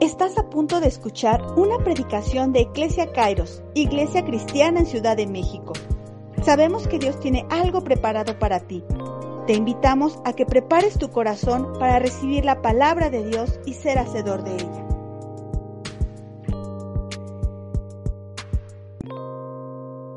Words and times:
Estás 0.00 0.36
a 0.38 0.50
punto 0.50 0.80
de 0.80 0.88
escuchar 0.88 1.42
una 1.56 1.78
predicación 1.78 2.52
de 2.52 2.60
Iglesia 2.60 3.12
Kairos, 3.12 3.62
Iglesia 3.74 4.24
Cristiana 4.24 4.80
en 4.80 4.86
Ciudad 4.86 5.16
de 5.16 5.26
México. 5.26 5.72
Sabemos 6.44 6.86
que 6.86 6.98
Dios 6.98 7.18
tiene 7.20 7.46
algo 7.50 7.82
preparado 7.82 8.38
para 8.38 8.60
ti. 8.60 8.84
Te 9.46 9.54
invitamos 9.54 10.18
a 10.24 10.34
que 10.34 10.46
prepares 10.46 10.98
tu 10.98 11.10
corazón 11.10 11.72
para 11.78 11.98
recibir 11.98 12.44
la 12.44 12.60
palabra 12.60 13.10
de 13.10 13.24
Dios 13.24 13.58
y 13.66 13.74
ser 13.74 13.98
hacedor 13.98 14.44
de 14.44 14.54
ella. 14.54 14.83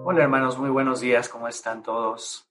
Hola 0.09 0.23
hermanos, 0.23 0.57
muy 0.57 0.69
buenos 0.69 1.01
días, 1.01 1.27
¿cómo 1.27 1.49
están 1.49 1.83
todos? 1.83 2.49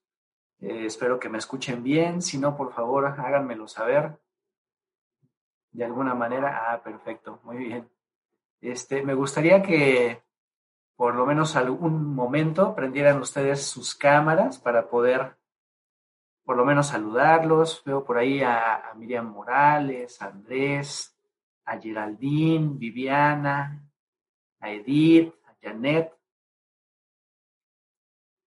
Eh, 0.61 0.85
espero 0.85 1.19
que 1.19 1.31
me 1.31 1.39
escuchen 1.39 1.83
bien, 1.83 2.21
si 2.21 2.37
no, 2.37 2.55
por 2.55 2.75
favor, 2.75 3.07
háganmelo 3.07 3.67
saber. 3.67 4.21
De 5.71 5.83
alguna 5.83 6.15
manera, 6.15 6.71
ah, 6.71 6.83
perfecto, 6.83 7.41
muy 7.45 7.57
bien. 7.57 7.89
Este, 8.61 9.03
me 9.03 9.15
gustaría 9.15 9.63
que 9.63 10.23
por 10.97 11.15
lo 11.15 11.25
menos 11.25 11.57
algún 11.57 12.15
momento 12.15 12.75
prendieran 12.75 13.23
ustedes 13.23 13.67
sus 13.67 13.95
cámaras 13.95 14.59
para 14.59 14.91
poder 14.91 15.39
por 16.45 16.59
lo 16.59 16.67
menos 16.67 16.89
saludarlos. 16.89 17.83
Veo 17.87 18.05
por 18.05 18.19
ahí 18.19 18.43
a, 18.43 18.93
Miriam 18.97 19.33
Morales, 19.33 20.21
a 20.21 20.27
Andrés, 20.27 21.17
a 21.65 21.79
Geraldine, 21.79 22.77
Viviana, 22.77 23.83
a 24.61 24.71
Edith, 24.71 25.33
a 25.47 25.55
Janet. 25.63 26.13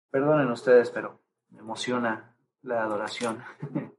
Perdonen 0.09 0.49
ustedes, 0.51 0.89
pero 0.89 1.21
me 1.49 1.59
emociona 1.59 2.35
la 2.61 2.83
adoración. 2.83 3.43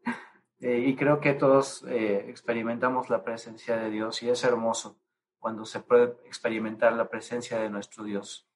Eh, 0.61 0.81
y 0.89 0.97
creo 0.97 1.21
que 1.21 1.35
todos 1.35 1.85
eh, 1.85 2.25
experimentamos 2.29 3.11
la 3.11 3.23
presencia 3.23 3.77
de 3.77 3.91
Dios 3.91 4.25
y 4.25 4.29
es 4.29 4.43
hermoso 4.43 4.99
cuando 5.39 5.65
se 5.65 5.79
puede 5.79 6.17
experimentar 6.27 6.95
la 6.95 7.09
presencia 7.09 7.61
de 7.61 7.71
nuestro 7.71 8.03
Dios 8.03 8.51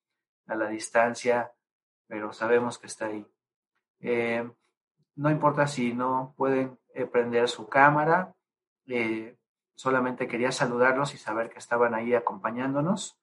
a 0.48 0.56
la 0.56 0.66
distancia, 0.66 1.52
pero 2.08 2.32
sabemos 2.32 2.80
que 2.80 2.88
está 2.88 3.06
ahí. 3.06 3.24
Eh, 4.00 4.50
no 5.14 5.30
importa 5.30 5.68
si 5.68 5.94
no 5.94 6.34
pueden 6.36 6.76
prender 7.12 7.48
su 7.48 7.68
cámara, 7.68 8.34
solamente 9.76 10.26
quería 10.26 10.50
saludarlos 10.50 11.14
y 11.14 11.18
saber 11.18 11.50
que 11.50 11.60
estaban 11.60 11.94
ahí 11.94 12.14
acompañándonos. 12.14 13.21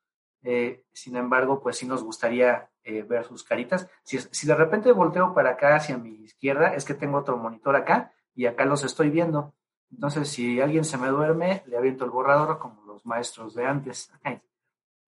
Sin 0.93 1.15
embargo, 1.15 1.61
pues 1.61 1.77
sí 1.77 1.85
nos 1.85 2.03
gustaría 2.03 2.69
ver 2.83 3.25
sus 3.25 3.43
caritas. 3.43 3.89
Si, 4.03 4.19
si 4.19 4.47
de 4.47 4.55
repente 4.55 4.91
volteo 4.91 5.33
para 5.33 5.51
acá 5.51 5.75
hacia 5.75 5.97
mi 5.97 6.23
izquierda, 6.23 6.73
es 6.73 6.85
que 6.85 6.93
tengo 6.93 7.17
otro 7.17 7.37
monitor 7.37 7.75
acá 7.75 8.13
y 8.33 8.45
acá 8.45 8.65
los 8.65 8.83
estoy 8.83 9.09
viendo. 9.09 9.53
Entonces, 9.91 10.29
si 10.29 10.61
alguien 10.61 10.85
se 10.85 10.97
me 10.97 11.07
duerme, 11.07 11.63
le 11.65 11.77
aviento 11.77 12.05
el 12.05 12.11
borrador 12.11 12.59
como 12.59 12.83
los 12.83 13.05
maestros 13.05 13.53
de 13.55 13.65
antes. 13.65 14.11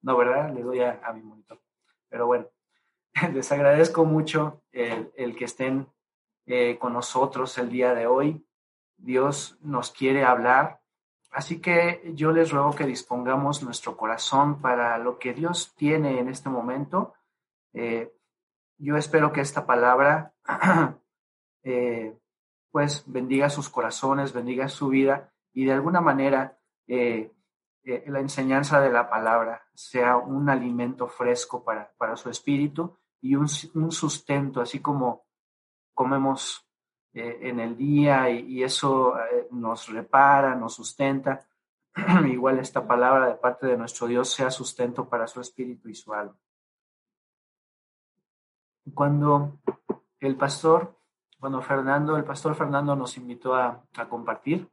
No, 0.03 0.17
¿verdad? 0.17 0.51
Le 0.51 0.63
doy 0.63 0.81
a, 0.81 0.99
mi 1.13 1.21
monitor. 1.21 1.61
Pero 2.09 2.25
bueno, 2.25 2.47
les 3.33 3.51
agradezco 3.51 4.03
mucho 4.03 4.63
el, 4.71 5.35
que 5.35 5.45
estén 5.45 5.87
eh, 6.47 6.79
con 6.79 6.93
nosotros 6.93 7.55
el 7.59 7.69
día 7.69 7.93
de 7.93 8.07
hoy. 8.07 8.43
Dios 8.97 9.59
nos 9.61 9.91
quiere 9.91 10.23
hablar. 10.23 10.80
Así 11.31 11.61
que 11.61 12.11
yo 12.13 12.31
les 12.31 12.51
ruego 12.51 12.75
que 12.75 12.85
dispongamos 12.85 13.63
nuestro 13.63 13.95
corazón 13.95 14.61
para 14.61 14.97
lo 14.97 15.17
que 15.17 15.33
Dios 15.33 15.73
tiene 15.75 16.19
en 16.19 16.27
este 16.27 16.49
momento. 16.49 17.13
Eh, 17.73 18.13
yo 18.77 18.97
espero 18.97 19.31
que 19.31 19.41
esta 19.41 19.65
palabra 19.65 20.33
eh, 21.63 22.17
pues 22.69 23.03
bendiga 23.05 23.49
sus 23.49 23.69
corazones, 23.69 24.33
bendiga 24.33 24.67
su 24.67 24.89
vida 24.89 25.33
y 25.53 25.65
de 25.65 25.73
alguna 25.73 26.01
manera 26.01 26.57
eh, 26.87 27.31
la 27.83 28.19
enseñanza 28.19 28.79
de 28.79 28.91
la 28.91 29.09
palabra 29.09 29.63
sea 29.73 30.17
un 30.17 30.49
alimento 30.49 31.07
fresco 31.07 31.63
para, 31.63 31.91
para 31.97 32.15
su 32.15 32.29
espíritu 32.29 32.97
y 33.21 33.35
un, 33.35 33.47
sustento, 33.47 34.61
así 34.61 34.79
como 34.79 35.25
comemos 35.93 36.67
eh, 37.13 37.39
en 37.41 37.59
el 37.59 37.77
día 37.77 38.29
y, 38.29 38.63
eso 38.63 39.15
nos 39.51 39.89
repara, 39.89 40.55
nos 40.55 40.75
sustenta. 40.75 41.47
Igual 42.27 42.59
esta 42.59 42.87
palabra 42.87 43.27
de 43.27 43.35
parte 43.35 43.67
de 43.67 43.77
nuestro 43.77 44.07
Dios 44.07 44.31
sea 44.31 44.49
sustento 44.49 45.07
para 45.07 45.27
su 45.27 45.41
espíritu 45.41 45.89
y 45.89 45.95
su 45.95 46.13
alma. 46.13 46.37
Cuando 48.93 49.59
el 50.19 50.35
pastor 50.35 51.01
bueno, 51.41 51.59
Fernando, 51.63 52.15
el 52.17 52.23
pastor 52.23 52.53
Fernando 52.53 52.95
nos 52.95 53.17
invitó 53.17 53.55
a, 53.55 53.83
compartir. 54.07 54.69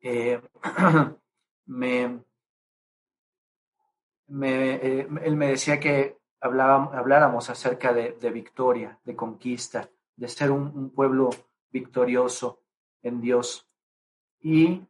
Eh, 0.00 0.40
me, 1.66 2.22
eh, 4.28 5.08
él 5.24 5.36
me 5.36 5.48
decía 5.48 5.80
que 5.80 6.18
habláramos 6.40 7.50
acerca 7.50 7.92
de, 7.92 8.30
victoria, 8.30 8.96
de 9.04 9.16
conquista, 9.16 9.90
de 10.18 10.28
ser 10.28 10.50
un, 10.50 10.90
pueblo 10.90 11.30
victorioso 11.70 12.62
en 13.02 13.20
Dios. 13.20 13.68
Y 14.40 14.82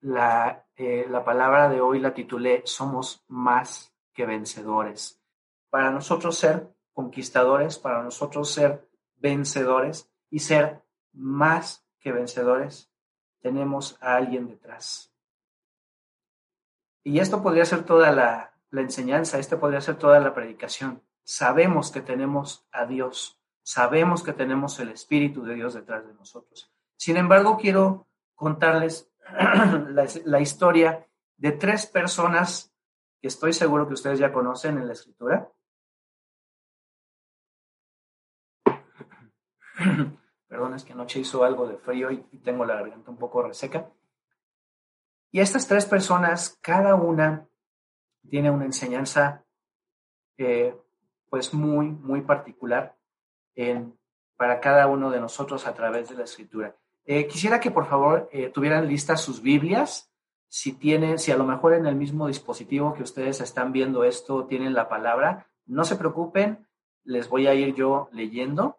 la, 0.00 0.66
eh, 0.76 1.06
la 1.08 1.24
palabra 1.24 1.68
de 1.68 1.80
hoy 1.80 1.98
la 1.98 2.14
titulé 2.14 2.62
Somos 2.64 3.24
más 3.28 3.94
que 4.12 4.24
vencedores. 4.26 5.20
Para 5.70 5.90
nosotros 5.90 6.38
ser 6.38 6.74
conquistadores, 6.92 7.78
para 7.78 8.02
nosotros 8.02 8.50
ser 8.50 8.88
vencedores 9.16 10.10
y 10.30 10.38
ser 10.38 10.82
más 11.12 11.86
que 11.98 12.12
vencedores, 12.12 12.90
tenemos 13.40 13.98
a 14.00 14.16
alguien 14.16 14.48
detrás. 14.48 15.12
Y 17.04 17.18
esto 17.18 17.42
podría 17.42 17.64
ser 17.64 17.84
toda 17.84 18.12
la, 18.12 18.54
enseñanza, 18.70 19.38
esto 19.38 19.58
podría 19.58 19.80
ser 19.80 19.96
toda 19.96 20.20
la 20.20 20.34
predicación. 20.34 21.02
Sabemos 21.24 21.90
que 21.90 22.00
tenemos 22.00 22.66
a 22.70 22.86
Dios, 22.86 23.41
sabemos 23.62 24.22
que 24.22 24.32
tenemos 24.32 24.78
el 24.80 24.90
Espíritu 24.90 25.42
de 25.44 25.54
Dios 25.54 25.74
detrás 25.74 26.06
de 26.06 26.14
nosotros. 26.14 26.70
Sin 26.96 27.16
embargo, 27.16 27.56
quiero 27.56 28.06
contarles 28.34 29.10
la, 30.24 30.40
historia 30.40 31.06
de 31.36 31.52
tres 31.52 31.86
personas 31.86 32.72
que 33.20 33.28
estoy 33.28 33.52
seguro 33.52 33.86
que 33.86 33.94
ustedes 33.94 34.18
ya 34.18 34.32
conocen 34.32 34.78
en 34.78 34.86
la 34.86 34.92
escritura, 34.92 35.50
Perdón, 40.48 40.74
es 40.74 40.84
que 40.84 40.92
anoche 40.92 41.18
hizo 41.18 41.44
algo 41.44 41.66
de 41.66 41.78
frío 41.78 42.10
y, 42.10 42.18
tengo 42.44 42.66
la 42.66 42.74
garganta 42.74 43.10
un 43.10 43.16
poco 43.16 43.42
reseca. 43.42 43.90
Y 45.30 45.40
estas 45.40 45.66
tres 45.66 45.86
personas, 45.86 46.58
cada 46.60 46.94
una 46.94 47.48
tiene 48.28 48.50
una 48.50 48.66
enseñanza 48.66 49.46
eh, 50.36 50.78
pues 51.30 51.54
muy, 51.54 51.88
muy 51.88 52.20
particular 52.20 52.98
para 54.36 54.60
cada 54.60 54.86
uno 54.86 55.10
de 55.10 55.20
nosotros 55.20 55.66
a 55.66 55.74
través 55.74 56.08
de 56.08 56.16
la 56.16 56.24
escritura. 56.24 56.76
Eh, 57.04 57.26
quisiera 57.26 57.60
que 57.60 57.70
por 57.70 57.86
favor 57.86 58.28
eh, 58.32 58.48
tuvieran 58.48 58.88
listas 58.88 59.20
sus 59.20 59.42
Biblias. 59.42 60.10
Si 60.48 60.72
tienen, 60.72 61.18
si 61.18 61.32
a 61.32 61.36
lo 61.36 61.44
mejor 61.44 61.74
en 61.74 61.86
el 61.86 61.96
mismo 61.96 62.28
dispositivo 62.28 62.94
que 62.94 63.02
ustedes 63.02 63.40
están 63.40 63.72
viendo 63.72 64.04
esto 64.04 64.46
tienen 64.46 64.74
la 64.74 64.88
palabra, 64.88 65.46
no 65.66 65.84
se 65.84 65.96
preocupen, 65.96 66.66
les 67.04 67.28
voy 67.28 67.46
a 67.46 67.54
ir 67.54 67.74
yo 67.74 68.08
leyendo 68.12 68.78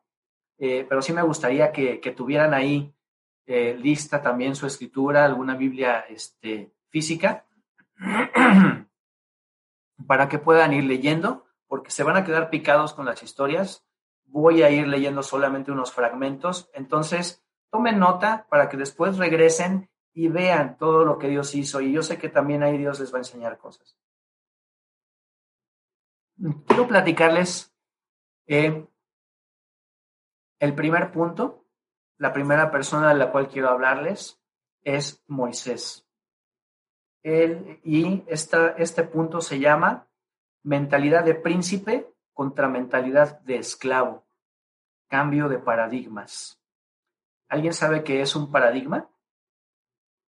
eh, 0.57 0.85
pero 0.88 1.01
sí 1.01 1.13
me 1.13 1.23
gustaría 1.23 1.72
que, 1.72 1.97
tuvieran 2.16 2.53
ahí 2.53 2.94
lista 3.45 4.22
también 4.22 4.55
su 4.55 4.66
escritura, 4.66 5.25
alguna 5.25 5.55
Biblia 5.55 6.05
este, 6.07 6.72
física, 6.90 7.45
para 10.08 10.29
que 10.29 10.40
puedan 10.40 10.72
ir 10.72 10.85
leyendo, 10.85 11.46
porque 11.67 11.91
se 11.91 12.03
van 12.03 12.16
a 12.16 12.23
quedar 12.23 12.49
picados 12.49 12.93
con 12.93 13.05
las 13.05 13.22
historias. 13.23 13.85
Voy 14.34 14.64
a 14.64 14.72
ir 14.72 14.88
leyendo 14.88 15.22
solamente 15.22 15.72
unos 15.72 15.91
fragmentos, 15.91 16.68
entonces 16.74 17.46
tomen 17.70 18.00
nota 18.00 18.47
para 18.50 18.68
que 18.68 18.78
después 18.78 19.20
regresen 19.20 19.91
y 20.12 20.28
vean 20.28 20.76
todo 20.80 21.06
lo 21.06 21.20
que 21.20 21.28
Dios 21.28 21.53
hizo. 21.53 21.82
Y 21.82 21.91
yo 21.91 22.02
sé 22.02 22.18
que 22.18 22.30
también 22.30 22.64
ahí 22.64 22.80
Dios 22.80 23.00
les 23.00 23.14
va 23.14 23.18
a 23.18 23.22
enseñar 23.22 23.59
cosas. 23.59 23.96
Quiero 26.66 26.88
platicarles 26.88 27.76
eh, 28.47 28.88
el 30.59 30.74
primer 30.74 31.12
punto, 31.12 31.68
la 32.18 32.34
primera 32.34 32.72
persona 32.72 33.09
de 33.09 33.20
la 33.20 33.32
cual 33.32 33.47
quiero 33.47 33.70
hablarles 33.70 34.41
es 34.82 35.24
Moisés. 35.28 36.08
y 37.22 38.24
este 38.28 39.03
punto 39.03 39.41
se 39.41 39.59
llama 39.59 40.08
mentalidad 40.64 41.24
de 41.24 41.36
príncipe 41.36 42.13
contra 42.34 42.68
mentalidad 42.68 43.40
de 43.41 43.58
esclavo, 43.58 44.26
cambio 45.08 45.47
de 45.50 45.59
paradigmas. 45.59 46.59
¿Alguien 47.47 47.74
sabe 47.74 48.03
qué 48.03 48.22
es 48.22 48.35
un 48.35 48.52
paradigma? 48.52 49.08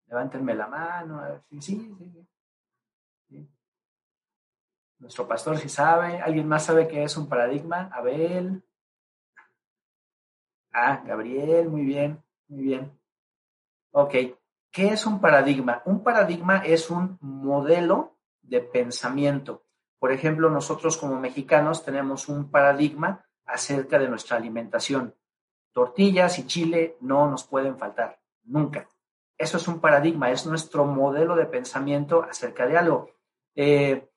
Levántenme 0.06 0.54
la 0.54 0.66
mano. 0.66 1.44
Sí, 1.50 1.60
sí, 1.60 1.96
sí. 3.28 3.48
Nuestro 4.98 5.26
pastor 5.26 5.58
si 5.58 5.68
sabe. 5.68 6.20
¿Alguien 6.20 6.46
más 6.46 6.64
sabe 6.64 6.86
qué 6.86 7.02
es 7.02 7.16
un 7.16 7.28
paradigma? 7.28 7.90
Abel. 7.92 8.62
Ah, 10.72 11.02
Gabriel, 11.04 11.68
muy 11.68 11.82
bien, 11.82 12.22
muy 12.48 12.62
bien. 12.62 12.98
Ok, 13.90 14.14
¿qué 14.70 14.88
es 14.88 15.06
un 15.06 15.20
paradigma? 15.20 15.82
Un 15.84 16.02
paradigma 16.02 16.58
es 16.58 16.88
un 16.88 17.18
modelo 17.20 18.16
de 18.42 18.60
pensamiento. 18.60 19.64
Por 20.02 20.10
ejemplo, 20.10 20.50
nosotros 20.50 20.96
como 20.96 21.20
mexicanos 21.20 21.84
tenemos 21.84 22.28
un 22.28 22.50
paradigma 22.50 23.24
acerca 23.46 24.00
de 24.00 24.08
nuestra 24.08 24.36
alimentación. 24.36 25.14
Tortillas 25.70 26.40
y 26.40 26.46
chile 26.48 26.96
no 27.02 27.30
nos 27.30 27.44
pueden 27.44 27.78
faltar, 27.78 28.18
nunca. 28.42 28.88
Eso 29.38 29.58
es 29.58 29.68
un 29.68 29.80
paradigma, 29.80 30.32
es 30.32 30.44
nuestro 30.44 30.86
modelo 30.86 31.36
de 31.36 31.46
pensamiento 31.46 32.24
acerca 32.28 32.66
de 32.66 32.76
algo. 32.76 33.10
Eh, 33.54 34.10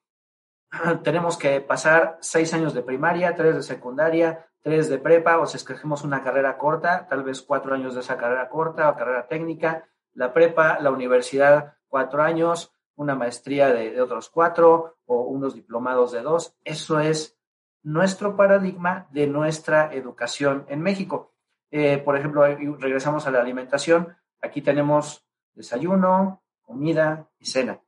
tenemos 1.04 1.38
que 1.38 1.62
pasar 1.62 2.18
seis 2.20 2.52
años 2.56 2.74
de 2.74 2.82
primaria, 2.82 3.36
tres 3.36 3.56
de 3.56 3.62
secundaria, 3.62 4.44
tres 4.64 4.90
de 4.90 4.98
prepa, 4.98 5.38
o 5.38 5.46
si 5.46 5.58
escogemos 5.58 6.04
una 6.04 6.24
carrera 6.24 6.58
corta, 6.58 7.06
tal 7.08 7.22
vez 7.22 7.44
cuatro 7.44 7.76
años 7.76 7.94
de 7.94 8.00
esa 8.00 8.18
carrera 8.18 8.50
corta 8.50 8.90
o 8.90 8.96
carrera 8.96 9.28
técnica, 9.28 9.88
la 10.16 10.34
prepa, 10.34 10.80
la 10.80 10.90
universidad, 10.90 11.76
cuatro 11.88 12.24
años, 12.24 12.74
una 12.96 13.14
maestría 13.14 13.72
de, 13.72 14.02
otros 14.02 14.32
cuatro 14.32 14.95
o 15.06 15.22
unos 15.24 15.56
diplomados 15.56 16.12
de 16.12 16.22
dos. 16.22 16.56
Eso 16.64 17.00
es 17.00 17.38
nuestro 17.84 18.36
paradigma 18.36 19.08
de 19.12 19.28
nuestra 19.28 19.94
educación 19.94 20.66
en 20.70 20.82
México. 20.82 21.34
Eh, 21.72 21.98
por 21.98 22.18
ejemplo, 22.18 22.46
regresamos 22.46 23.28
a 23.28 23.32
la 23.32 23.42
alimentación. 23.42 24.16
Aquí 24.42 24.62
tenemos 24.62 25.26
desayuno, 25.54 26.44
comida 26.62 27.30
y 27.40 27.46
cena. 27.46 27.80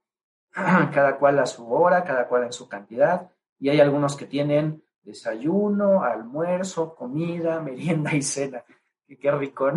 cada 0.94 1.18
cual 1.18 1.40
a 1.40 1.46
su 1.46 1.72
hora, 1.72 2.04
cada 2.04 2.28
cual 2.28 2.44
en 2.44 2.54
su 2.54 2.68
cantidad, 2.68 3.30
y 3.60 3.69
hay 3.69 3.80
algunos 3.80 4.16
que 4.16 4.25
tienen 4.25 4.84
desayuno, 5.04 6.04
almuerzo, 6.04 6.96
comida, 6.96 7.60
merienda 7.62 8.14
y 8.16 8.22
cena. 8.22 8.64
Qué 9.08 9.31
rico, 9.31 9.72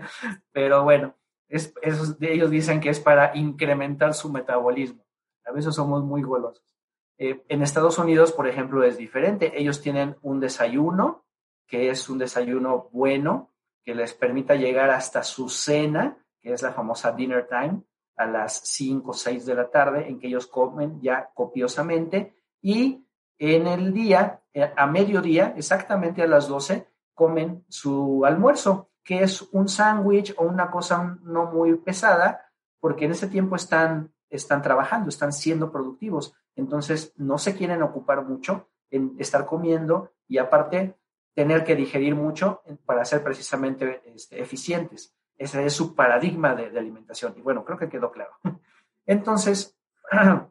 Pero 0.52 0.84
bueno, 0.84 1.14
es, 1.48 1.74
ellos 2.20 2.50
dicen 2.50 2.80
que 2.80 2.90
es 2.90 3.00
para 3.00 3.36
incrementar 3.36 4.14
su 4.14 4.30
metabolismo. 4.30 5.04
A 5.44 5.50
veces 5.52 5.74
somos 5.74 6.04
muy 6.04 6.22
golosos. 6.22 6.75
Eh, 7.18 7.44
en 7.48 7.62
Estados 7.62 7.98
Unidos, 7.98 8.32
por 8.32 8.46
ejemplo, 8.46 8.84
es 8.84 8.96
diferente. 8.96 9.52
Ellos 9.58 9.80
tienen 9.80 10.16
un 10.22 10.40
desayuno, 10.40 11.24
que 11.66 11.90
es 11.90 12.08
un 12.08 12.18
desayuno 12.18 12.88
bueno, 12.92 13.52
que 13.82 13.94
les 13.94 14.14
permita 14.14 14.54
llegar 14.54 14.90
hasta 14.90 15.22
su 15.22 15.48
cena, 15.48 16.18
que 16.40 16.52
es 16.52 16.62
la 16.62 16.72
famosa 16.72 17.12
dinner 17.12 17.46
time, 17.48 17.82
a 18.16 18.26
las 18.26 18.60
5 18.64 19.10
o 19.10 19.14
6 19.14 19.46
de 19.46 19.54
la 19.54 19.70
tarde, 19.70 20.08
en 20.08 20.18
que 20.18 20.26
ellos 20.26 20.46
comen 20.46 21.00
ya 21.00 21.30
copiosamente, 21.34 22.34
y 22.60 23.06
en 23.38 23.66
el 23.66 23.92
día, 23.92 24.42
eh, 24.54 24.72
a 24.76 24.86
mediodía, 24.86 25.54
exactamente 25.56 26.22
a 26.22 26.26
las 26.26 26.48
12, 26.48 26.88
comen 27.14 27.64
su 27.68 28.24
almuerzo, 28.24 28.90
que 29.04 29.22
es 29.22 29.42
un 29.52 29.68
sándwich 29.68 30.34
o 30.36 30.44
una 30.44 30.70
cosa 30.70 31.18
no 31.22 31.46
muy 31.52 31.74
pesada, 31.76 32.50
porque 32.80 33.04
en 33.04 33.12
ese 33.12 33.28
tiempo 33.28 33.56
están, 33.56 34.12
están 34.28 34.62
trabajando, 34.62 35.08
están 35.08 35.32
siendo 35.32 35.70
productivos. 35.70 36.34
Entonces, 36.56 37.12
no 37.16 37.38
se 37.38 37.54
quieren 37.54 37.82
ocupar 37.82 38.24
mucho 38.24 38.68
en 38.90 39.14
estar 39.18 39.46
comiendo 39.46 40.12
y 40.26 40.38
aparte 40.38 40.96
tener 41.34 41.64
que 41.64 41.76
digerir 41.76 42.14
mucho 42.14 42.62
para 42.86 43.04
ser 43.04 43.22
precisamente 43.22 44.02
este, 44.06 44.40
eficientes. 44.40 45.14
Ese 45.36 45.66
es 45.66 45.74
su 45.74 45.94
paradigma 45.94 46.54
de, 46.54 46.76
alimentación. 46.78 47.34
Y 47.36 47.42
bueno, 47.42 47.62
creo 47.64 47.78
que 47.78 47.90
quedó 47.90 48.10
claro. 48.10 48.32
Entonces, 49.06 49.78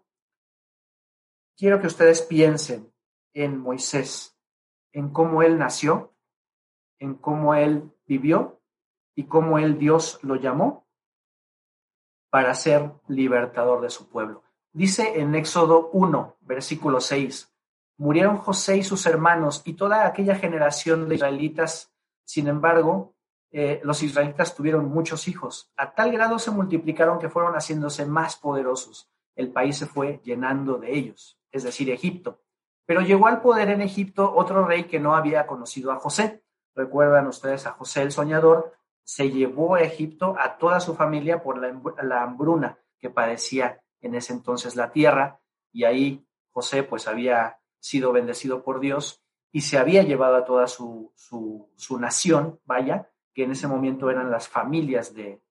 quiero 1.58 1.82
que 1.82 1.88
ustedes 1.88 2.22
piensen 2.22 2.94
en 3.34 3.58
Moisés, 3.58 4.38
en 4.94 5.10
cómo 5.10 5.42
él 5.42 5.58
nació, 5.58 6.14
en 7.00 7.16
cómo 7.16 7.56
él 7.56 7.92
vivió 8.06 8.62
y 9.16 9.26
cómo 9.26 9.58
él 9.58 9.80
Dios 9.80 10.20
lo 10.22 10.36
llamó 10.36 10.88
para 12.30 12.54
ser 12.54 12.92
libertador 13.08 13.82
de 13.82 13.90
su 13.90 14.08
pueblo. 14.08 14.45
Dice 14.76 15.22
en 15.22 15.36
Éxodo 15.36 15.90
1, 15.94 16.36
versículo 16.42 17.00
6, 17.00 17.50
murieron 17.96 18.36
José 18.36 18.76
y 18.76 18.84
sus 18.84 19.06
hermanos 19.06 19.62
y 19.64 19.76
toda 19.76 20.06
aquella 20.06 20.36
generación 20.36 21.08
de 21.08 21.16
israelitas. 21.16 21.94
Sin 22.26 22.50
embargo, 22.50 23.16
eh, 23.52 23.80
los 23.86 24.04
israelitas 24.04 24.54
tuvieron 24.54 24.90
muchos 24.90 25.30
hijos. 25.30 25.72
A 25.78 25.96
tal 25.96 26.12
grado 26.12 26.40
se 26.40 26.52
multiplicaron 26.52 27.20
que 27.20 27.30
fueron 27.30 27.54
haciéndose 27.54 28.06
más 28.06 28.36
poderosos. 28.36 29.10
El 29.34 29.50
país 29.54 29.78
se 29.78 29.86
fue 29.86 30.20
llenando 30.26 30.78
de 30.78 30.94
ellos, 30.94 31.40
es 31.54 31.64
decir, 31.64 31.90
Egipto. 31.90 32.42
Pero 32.86 33.00
llegó 33.00 33.28
al 33.28 33.42
poder 33.42 33.70
en 33.70 33.82
Egipto 33.82 34.30
otro 34.36 34.66
rey 34.66 34.84
que 34.84 35.00
no 35.00 35.16
había 35.16 35.48
conocido 35.48 35.94
a 35.94 36.00
José. 36.02 36.44
Recuerdan 36.76 37.28
ustedes 37.28 37.66
a 37.66 37.72
José 37.72 38.02
el 38.02 38.12
soñador. 38.12 38.74
Se 39.06 39.32
llevó 39.32 39.76
a 39.76 39.84
Egipto 39.84 40.36
a 40.38 40.58
toda 40.58 40.82
su 40.82 40.96
familia 40.96 41.42
por 41.42 41.60
la, 41.60 42.22
hambruna 42.22 42.78
que 43.00 43.10
padecía 43.10 43.82
en 44.06 44.16
ese 44.16 44.34
entonces 44.34 44.76
la 44.76 44.92
tierra. 44.92 45.42
Y 45.72 45.84
ahí 45.84 46.26
José 46.52 46.84
pues 46.84 47.08
había 47.08 47.60
sido 47.80 48.12
bendecido 48.12 48.64
por 48.64 48.80
Dios 48.80 49.22
y 49.52 49.62
se 49.62 49.78
había 49.78 50.04
llevado 50.04 50.36
a 50.36 50.46
toda 50.46 50.68
su, 50.68 51.12
su, 51.16 51.70
su 51.76 52.00
nación, 52.00 52.60
vaya, 52.66 53.10
que 53.34 53.44
en 53.44 53.52
ese 53.52 53.68
momento 53.68 54.10
eran 54.10 54.32
las 54.32 54.48
familias 54.48 55.14
de, 55.14 55.42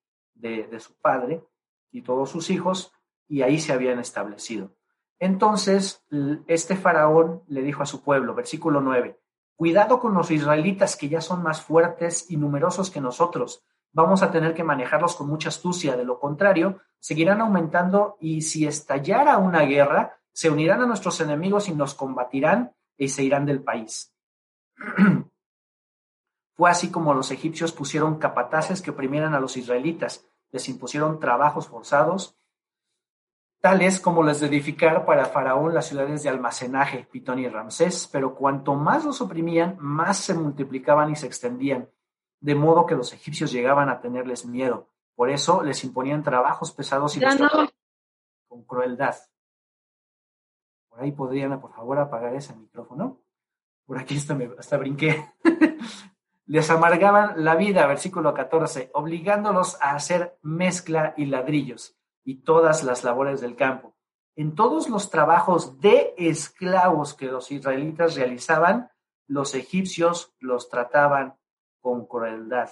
su 0.78 0.94
padre 1.00 1.44
y 1.90 2.02
todos 2.02 2.30
sus 2.30 2.50
hijos, 2.50 2.92
y 3.28 3.42
ahí 3.42 3.58
se 3.58 3.72
habían 3.72 3.98
establecido. 3.98 4.74
Entonces, 5.18 6.04
este 6.46 6.76
faraón 6.76 7.42
le 7.46 7.62
dijo 7.62 7.82
a 7.82 7.86
su 7.86 8.02
pueblo, 8.02 8.34
versículo 8.34 8.80
9, 8.80 9.20
cuidado 9.54 10.00
con 10.00 10.14
los 10.14 10.30
israelitas 10.30 10.96
que 10.96 11.08
ya 11.08 11.20
son 11.20 11.42
más 11.42 11.62
fuertes 11.62 12.30
y 12.30 12.36
numerosos 12.36 12.90
que 12.90 13.00
nosotros. 13.00 13.64
Vamos 13.94 14.24
a 14.24 14.32
tener 14.32 14.54
que 14.54 14.64
manejarlos 14.64 15.14
con 15.14 15.28
mucha 15.28 15.50
astucia, 15.50 15.96
de 15.96 16.04
lo 16.04 16.18
contrario, 16.18 16.80
seguirán 16.98 17.40
aumentando 17.40 18.16
y 18.20 18.42
si 18.42 18.66
estallara 18.66 19.38
una 19.38 19.60
guerra, 19.60 20.18
se 20.32 20.50
unirán 20.50 20.82
a 20.82 20.86
nuestros 20.86 21.20
enemigos 21.20 21.68
y 21.68 21.74
nos 21.74 21.94
combatirán 21.94 22.74
y 22.96 23.08
se 23.08 23.22
irán 23.22 23.46
del 23.46 23.62
país. 23.62 24.12
Fue 26.56 26.70
así 26.70 26.90
como 26.90 27.14
los 27.14 27.30
egipcios 27.30 27.70
pusieron 27.70 28.18
capataces 28.18 28.82
que 28.82 28.90
oprimieran 28.90 29.32
a 29.32 29.40
los 29.40 29.56
israelitas, 29.56 30.26
les 30.50 30.68
impusieron 30.68 31.20
trabajos 31.20 31.68
forzados, 31.68 32.36
tales 33.60 34.00
como 34.00 34.24
les 34.24 34.40
de 34.40 34.48
edificar 34.48 35.06
para 35.06 35.26
Faraón 35.26 35.72
las 35.72 35.86
ciudades 35.86 36.24
de 36.24 36.30
almacenaje, 36.30 37.06
Pitón 37.12 37.38
y 37.38 37.48
Ramsés, 37.48 38.08
pero 38.10 38.34
cuanto 38.34 38.74
más 38.74 39.04
los 39.04 39.20
oprimían, 39.20 39.76
más 39.78 40.16
se 40.16 40.34
multiplicaban 40.34 41.12
y 41.12 41.16
se 41.16 41.26
extendían, 41.26 41.88
de 42.44 42.54
modo 42.54 42.84
que 42.84 42.94
los 42.94 43.14
egipcios 43.14 43.50
llegaban 43.52 43.88
a 43.88 44.02
tenerles 44.02 44.44
miedo. 44.44 44.90
Por 45.14 45.30
eso 45.30 45.62
les 45.62 45.82
imponían 45.82 46.22
trabajos 46.22 46.72
pesados 46.72 47.16
y 47.16 47.20
con 48.46 48.64
crueldad. 48.64 49.16
Por 50.90 51.00
ahí 51.00 51.12
podrían, 51.12 51.58
por 51.58 51.72
favor, 51.72 51.98
apagar 51.98 52.34
ese 52.34 52.54
micrófono. 52.54 53.18
Por 53.86 53.98
aquí 53.98 54.18
hasta, 54.18 54.34
me, 54.34 54.50
hasta 54.58 54.76
brinqué. 54.76 55.32
les 56.44 56.68
amargaban 56.68 57.42
la 57.42 57.56
vida, 57.56 57.86
versículo 57.86 58.34
14, 58.34 58.90
obligándolos 58.92 59.80
a 59.80 59.94
hacer 59.94 60.36
mezcla 60.42 61.14
y 61.16 61.24
ladrillos 61.24 61.96
y 62.24 62.42
todas 62.42 62.84
las 62.84 63.04
labores 63.04 63.40
del 63.40 63.56
campo. 63.56 63.96
En 64.36 64.54
todos 64.54 64.90
los 64.90 65.08
trabajos 65.08 65.80
de 65.80 66.12
esclavos 66.18 67.14
que 67.14 67.24
los 67.24 67.50
israelitas 67.50 68.16
realizaban, 68.16 68.90
los 69.26 69.54
egipcios 69.54 70.34
los 70.40 70.68
trataban 70.68 71.38
con 71.84 72.06
crueldad. 72.06 72.70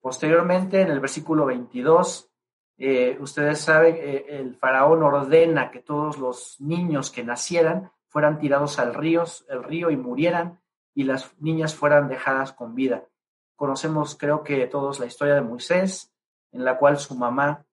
Posteriormente, 0.00 0.80
en 0.80 0.88
el 0.88 0.98
versículo 0.98 1.44
22, 1.44 2.30
eh, 2.78 3.18
ustedes 3.20 3.60
saben, 3.60 3.96
eh, 3.98 4.24
el 4.30 4.56
faraón 4.56 5.02
ordena 5.02 5.70
que 5.70 5.80
todos 5.80 6.16
los 6.16 6.58
niños 6.58 7.10
que 7.10 7.22
nacieran 7.22 7.92
fueran 8.06 8.38
tirados 8.38 8.78
al 8.78 8.94
río, 8.94 9.24
el 9.50 9.62
río 9.62 9.90
y 9.90 9.98
murieran 9.98 10.58
y 10.94 11.04
las 11.04 11.38
niñas 11.38 11.74
fueran 11.74 12.08
dejadas 12.08 12.54
con 12.54 12.74
vida. 12.74 13.04
Conocemos, 13.56 14.16
creo 14.16 14.42
que 14.42 14.66
todos, 14.68 15.00
la 15.00 15.06
historia 15.06 15.34
de 15.34 15.42
Moisés, 15.42 16.10
en 16.52 16.64
la 16.64 16.78
cual 16.78 16.96
su 16.96 17.14
mamá 17.14 17.66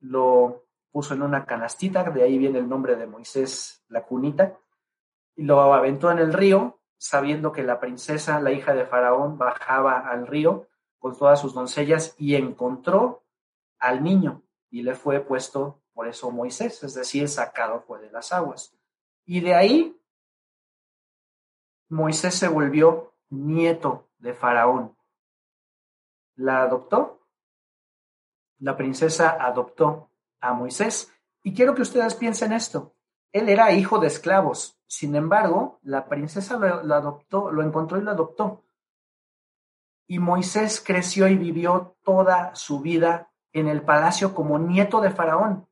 lo 0.00 0.64
puso 0.92 1.12
en 1.12 1.20
una 1.20 1.44
canastita, 1.44 2.04
de 2.04 2.22
ahí 2.22 2.38
viene 2.38 2.58
el 2.58 2.70
nombre 2.70 2.96
de 2.96 3.06
Moisés, 3.06 3.84
la 3.88 4.02
cunita, 4.02 4.56
y 5.36 5.42
lo 5.42 5.74
aventó 5.74 6.10
en 6.10 6.20
el 6.20 6.32
río, 6.32 6.80
sabiendo 7.04 7.52
que 7.52 7.62
la 7.62 7.80
princesa, 7.80 8.40
la 8.40 8.50
hija 8.50 8.72
de 8.72 8.86
Faraón, 8.86 9.36
bajaba 9.36 10.08
al 10.08 10.26
río 10.26 10.68
con 10.98 11.14
todas 11.14 11.38
sus 11.38 11.52
doncellas 11.52 12.14
y 12.16 12.34
encontró 12.34 13.26
al 13.78 14.02
niño 14.02 14.42
y 14.70 14.82
le 14.82 14.94
fue 14.94 15.20
puesto 15.20 15.82
por 15.92 16.08
eso 16.08 16.30
Moisés, 16.30 16.82
es 16.82 16.94
decir, 16.94 17.28
sacado 17.28 17.82
fue 17.82 18.00
de 18.00 18.10
las 18.10 18.32
aguas. 18.32 18.74
Y 19.26 19.40
de 19.40 19.54
ahí 19.54 20.00
Moisés 21.90 22.36
se 22.36 22.48
volvió 22.48 23.14
nieto 23.28 24.08
de 24.16 24.32
Faraón. 24.32 24.96
La 26.36 26.62
adoptó. 26.62 27.20
La 28.60 28.78
princesa 28.78 29.36
adoptó 29.38 30.10
a 30.40 30.54
Moisés. 30.54 31.12
Y 31.42 31.52
quiero 31.52 31.74
que 31.74 31.82
ustedes 31.82 32.14
piensen 32.14 32.54
esto. 32.54 32.93
Él 33.34 33.48
era 33.48 33.72
hijo 33.72 33.98
de 33.98 34.06
esclavos. 34.06 34.78
Sin 34.86 35.16
embargo, 35.16 35.80
la 35.82 36.06
princesa 36.06 36.56
lo, 36.56 36.94
adoptó, 36.94 37.50
lo 37.50 37.62
encontró 37.62 37.98
y 37.98 38.02
lo 38.02 38.12
adoptó. 38.12 38.62
Y 40.06 40.20
Moisés 40.20 40.80
creció 40.80 41.26
y 41.26 41.36
vivió 41.36 41.96
toda 42.04 42.54
su 42.54 42.80
vida 42.80 43.32
en 43.52 43.66
el 43.66 43.82
palacio 43.82 44.34
como 44.34 44.58
nieto 44.60 45.00
de 45.00 45.10
Faraón. 45.10 45.66
O 45.66 45.68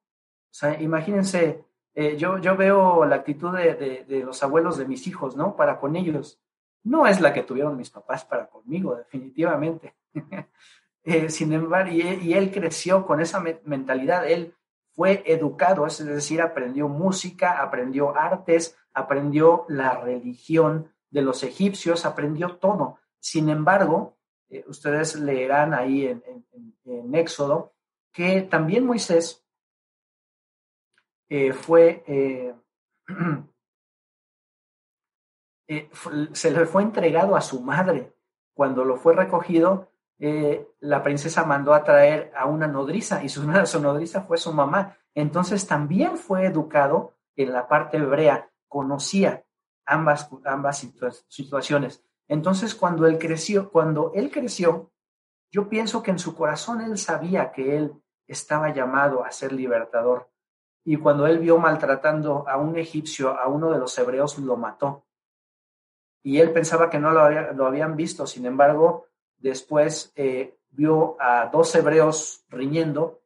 sea, 0.50 0.80
imagínense, 0.82 1.64
eh, 1.94 2.16
yo, 2.16 2.38
yo 2.38 2.56
veo 2.56 3.04
la 3.04 3.16
actitud 3.16 3.56
de, 3.56 4.22
los 4.24 4.42
abuelos 4.42 4.76
de 4.76 4.86
mis 4.86 5.06
hijos, 5.06 5.36
¿no? 5.36 5.54
Para 5.54 5.78
con 5.78 5.94
ellos. 5.94 6.40
No 6.82 7.06
es 7.06 7.20
la 7.20 7.32
que 7.32 7.44
tuvieron 7.44 7.76
mis 7.76 7.90
papás 7.90 8.24
para 8.24 8.48
conmigo, 8.48 8.96
definitivamente. 8.96 9.94
Eh, 11.04 11.30
sin 11.30 11.52
embargo, 11.52 11.90
y, 11.90 12.32
él 12.32 12.52
creció 12.52 13.04
con 13.04 13.20
esa 13.20 13.42
mentalidad. 13.64 14.24
Él 14.30 14.54
fue 14.94 15.22
educado, 15.26 15.86
es 15.86 16.04
decir, 16.04 16.42
aprendió 16.42 16.88
música, 16.88 17.62
aprendió 17.62 18.16
artes, 18.16 18.76
aprendió 18.92 19.64
la 19.68 20.00
religión 20.00 20.92
de 21.10 21.22
los 21.22 21.42
egipcios, 21.42 22.04
aprendió 22.04 22.56
todo. 22.56 22.98
Sin 23.18 23.48
embargo, 23.48 24.16
eh, 24.48 24.64
ustedes 24.66 25.16
leerán 25.16 25.74
ahí 25.74 26.06
en, 26.06 26.22
Éxodo 27.14 27.72
que 28.10 28.42
también 28.42 28.84
Moisés 28.84 29.44
eh, 31.28 31.52
fue, 31.52 32.02
eh, 32.06 32.54
se 36.32 36.50
le 36.50 36.66
fue 36.66 36.82
entregado 36.82 37.36
a 37.36 37.40
su 37.40 37.60
madre. 37.60 38.12
Cuando 38.54 38.84
lo 38.84 38.96
fue 38.96 39.14
recogido, 39.14 39.91
la 40.78 41.02
princesa 41.02 41.44
mandó 41.44 41.74
a 41.74 41.82
traer 41.82 42.32
a 42.36 42.46
una 42.46 42.68
nodriza 42.68 43.24
y 43.24 43.28
su, 43.28 43.42
nodriza 43.44 44.22
fue 44.22 44.38
su 44.38 44.52
mamá. 44.52 44.96
Entonces 45.14 45.66
también 45.66 46.16
fue 46.16 46.46
educado 46.46 47.14
en 47.36 47.52
la 47.52 47.66
parte 47.66 47.96
hebrea, 47.96 48.50
conocía 48.68 49.44
ambas, 49.84 50.30
ambas 50.44 50.86
situaciones. 51.28 52.04
Entonces, 52.28 52.74
cuando 52.74 53.06
él 53.06 53.18
creció, 53.18 53.70
cuando 53.70 54.12
él 54.14 54.30
creció, 54.30 54.92
yo 55.50 55.68
pienso 55.68 56.02
que 56.02 56.12
en 56.12 56.18
su 56.18 56.34
corazón 56.34 56.80
él 56.80 56.96
sabía 56.96 57.50
que 57.50 57.76
él 57.76 57.92
estaba 58.26 58.72
llamado 58.72 59.24
a 59.24 59.32
ser 59.32 59.52
libertador. 59.52 60.30
Y 60.84 60.96
cuando 60.96 61.26
él 61.26 61.40
vio 61.40 61.58
maltratando 61.58 62.48
a 62.48 62.56
un 62.56 62.78
egipcio, 62.78 63.38
a 63.38 63.48
uno 63.48 63.70
de 63.70 63.78
los 63.78 63.98
hebreos, 63.98 64.38
lo 64.38 64.56
mató. 64.56 65.04
Y 66.22 66.38
él 66.38 66.52
pensaba 66.52 66.88
que 66.88 66.98
no 66.98 67.10
lo 67.10 67.66
habían 67.66 67.96
visto. 67.96 68.26
Sin 68.26 68.46
embargo, 68.46 69.08
después 69.42 70.12
eh, 70.16 70.56
vio 70.70 71.16
a 71.20 71.46
dos 71.46 71.74
hebreos 71.74 72.44
riñendo 72.48 73.22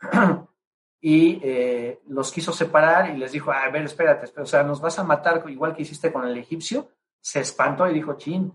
y 1.00 1.40
eh, 1.42 2.00
los 2.08 2.32
quiso 2.32 2.52
separar 2.52 3.10
y 3.10 3.18
les 3.18 3.32
dijo, 3.32 3.52
a 3.52 3.68
ver, 3.70 3.84
espérate, 3.84 4.40
o 4.40 4.46
sea, 4.46 4.62
nos 4.62 4.80
vas 4.80 4.98
a 4.98 5.04
matar 5.04 5.44
igual 5.48 5.74
que 5.74 5.82
hiciste 5.82 6.12
con 6.12 6.26
el 6.26 6.36
egipcio 6.36 6.90
se 7.20 7.40
espantó 7.40 7.88
y 7.88 7.94
dijo, 7.94 8.14
chin, 8.14 8.52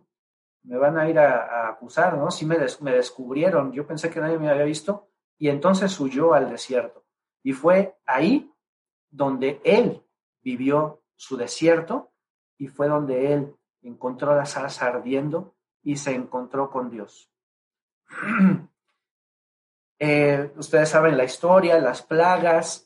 me 0.64 0.78
van 0.78 0.98
a 0.98 1.08
ir 1.10 1.20
a, 1.20 1.70
acusar, 1.70 2.18
¿no? 2.18 2.32
Sí 2.32 2.46
me, 2.46 2.58
me 2.82 2.92
descubrieron, 2.92 3.72
yo 3.72 3.86
pensé 3.86 4.10
que 4.10 4.20
nadie 4.20 4.40
me 4.40 4.50
había 4.50 4.64
visto, 4.64 5.10
y 5.38 5.50
entonces 5.50 6.00
huyó 6.00 6.34
al 6.34 6.50
desierto. 6.50 7.06
Y 7.44 7.54
fue 7.54 7.98
ahí 8.06 8.52
donde 9.10 9.62
él 9.64 10.04
vivió 10.42 11.04
su 11.16 11.38
desierto 11.38 12.12
y 12.58 12.68
fue 12.68 12.88
donde 12.88 13.34
él 13.34 13.56
encontró 13.82 14.36
la 14.36 14.46
zarza 14.46 14.88
ardiendo 14.88 15.55
y 15.86 15.96
se 15.96 16.14
encontró 16.14 16.70
con 16.70 16.90
Dios. 16.90 17.32
Eh, 19.98 20.52
ustedes 20.58 20.90
saben 20.90 21.16
la 21.16 21.24
historia, 21.24 21.80
las 21.80 22.02
plagas, 22.02 22.86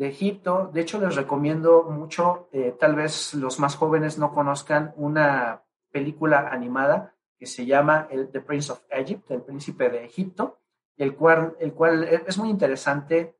de 0.00 0.08
Egipto. 0.08 0.70
De 0.72 0.80
hecho, 0.80 0.98
les 0.98 1.14
recomiendo 1.14 1.84
mucho, 1.84 2.48
eh, 2.52 2.74
tal 2.80 2.94
vez 2.94 3.34
los 3.34 3.60
más 3.60 3.76
jóvenes 3.76 4.18
no 4.18 4.32
conozcan 4.32 4.94
una 4.96 5.62
película 5.92 6.48
animada 6.48 7.14
que 7.38 7.44
se 7.44 7.66
llama 7.66 8.08
el, 8.10 8.30
The 8.30 8.40
Prince 8.40 8.72
of 8.72 8.82
Egypt, 8.88 9.30
el 9.30 9.42
príncipe 9.42 9.90
de 9.90 10.04
Egipto, 10.04 10.58
el 10.96 11.14
cual, 11.14 11.54
el 11.60 11.74
cual 11.74 12.02
es 12.04 12.38
muy 12.38 12.48
interesante 12.48 13.36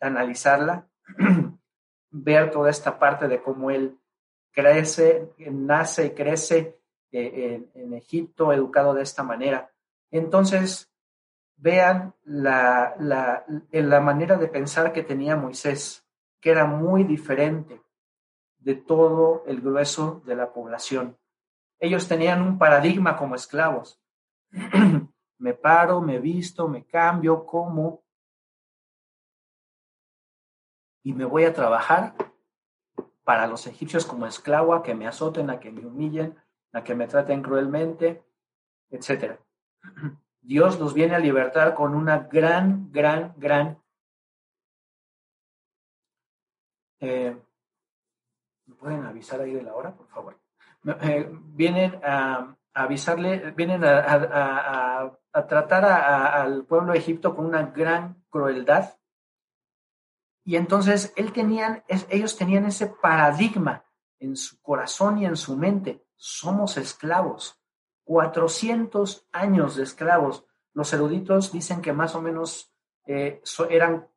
analizarla, 0.00 0.88
ver 2.10 2.50
toda 2.52 2.70
esta 2.70 3.00
parte 3.00 3.26
de 3.26 3.42
cómo 3.42 3.72
él 3.72 3.98
crece, 4.52 5.34
nace 5.50 6.06
y 6.06 6.10
crece 6.10 6.78
eh, 7.18 7.70
en, 7.74 7.94
Egipto, 7.94 8.52
educado 8.52 8.94
de 8.94 9.02
esta 9.02 9.22
manera. 9.22 9.72
Entonces, 10.10 10.92
vean 11.56 12.14
la, 12.24 12.94
la, 12.98 13.44
la, 13.70 14.00
manera 14.00 14.36
de 14.36 14.48
pensar 14.48 14.92
que 14.92 15.02
tenía 15.02 15.36
Moisés, 15.36 16.06
que 16.40 16.50
era 16.50 16.66
muy 16.66 17.04
diferente 17.04 17.82
de 18.58 18.74
todo 18.74 19.44
el 19.46 19.60
grueso 19.60 20.22
de 20.26 20.36
la 20.36 20.52
población. 20.52 21.16
Ellos 21.78 22.06
tenían 22.08 22.42
un 22.42 22.58
paradigma 22.58 23.16
como 23.16 23.34
esclavos. 23.34 24.00
me 25.38 25.54
paro, 25.54 26.00
me 26.00 26.18
visto, 26.18 26.68
me 26.68 26.84
cambio, 26.84 27.46
como 27.46 28.04
y 31.06 31.12
me 31.12 31.24
voy 31.24 31.44
a 31.44 31.54
trabajar 31.54 32.16
para 33.22 33.46
los 33.46 33.68
egipcios 33.68 34.04
como 34.04 34.26
esclavo, 34.26 34.74
a 34.74 34.82
que 34.82 34.94
me 34.94 35.06
azoten, 35.06 35.50
a 35.50 35.60
que 35.60 35.70
me 35.70 35.86
humillen, 35.86 36.36
a 36.76 36.84
que 36.84 36.94
me 36.94 37.06
traten 37.06 37.42
cruelmente, 37.42 38.22
etc. 38.90 39.40
Dios 40.42 40.78
los 40.78 40.92
viene 40.92 41.14
a 41.14 41.18
libertar 41.18 41.74
con 41.74 41.94
una 41.94 42.18
gran, 42.18 42.92
gran, 42.92 43.32
gran... 43.38 43.82
Eh, 47.00 47.34
¿Me 48.66 48.74
pueden 48.74 49.06
avisar 49.06 49.40
ahí 49.40 49.54
de 49.54 49.62
la 49.62 49.74
hora, 49.74 49.96
por 49.96 50.06
favor? 50.08 50.38
Eh, 51.00 51.30
vienen 51.32 51.98
a, 52.04 52.54
avisarle, 52.74 53.52
vienen 53.52 53.82
a, 53.82 55.18
tratar 55.48 55.84
al 55.84 56.66
pueblo 56.66 56.92
de 56.92 56.98
Egipto 56.98 57.34
con 57.34 57.46
una 57.46 57.62
gran 57.62 58.22
crueldad. 58.28 58.98
Y 60.44 60.56
entonces 60.56 61.14
él 61.16 61.32
tenían, 61.32 61.84
ellos 61.88 62.36
tenían 62.36 62.66
ese 62.66 62.86
paradigma 62.86 63.84
en 64.18 64.36
su 64.36 64.60
corazón 64.60 65.18
y 65.18 65.24
en 65.24 65.36
su 65.36 65.56
mente. 65.56 66.05
Somos 66.16 66.76
esclavos. 66.76 67.60
400 68.04 69.26
años 69.32 69.76
de 69.76 69.82
esclavos. 69.82 70.44
Los 70.72 70.92
eruditos 70.92 71.52
dicen 71.52 71.82
que 71.82 71.92
más 71.92 72.14
o 72.14 72.22
menos 72.22 72.72
eh, 73.06 73.42
eran 73.70 74.08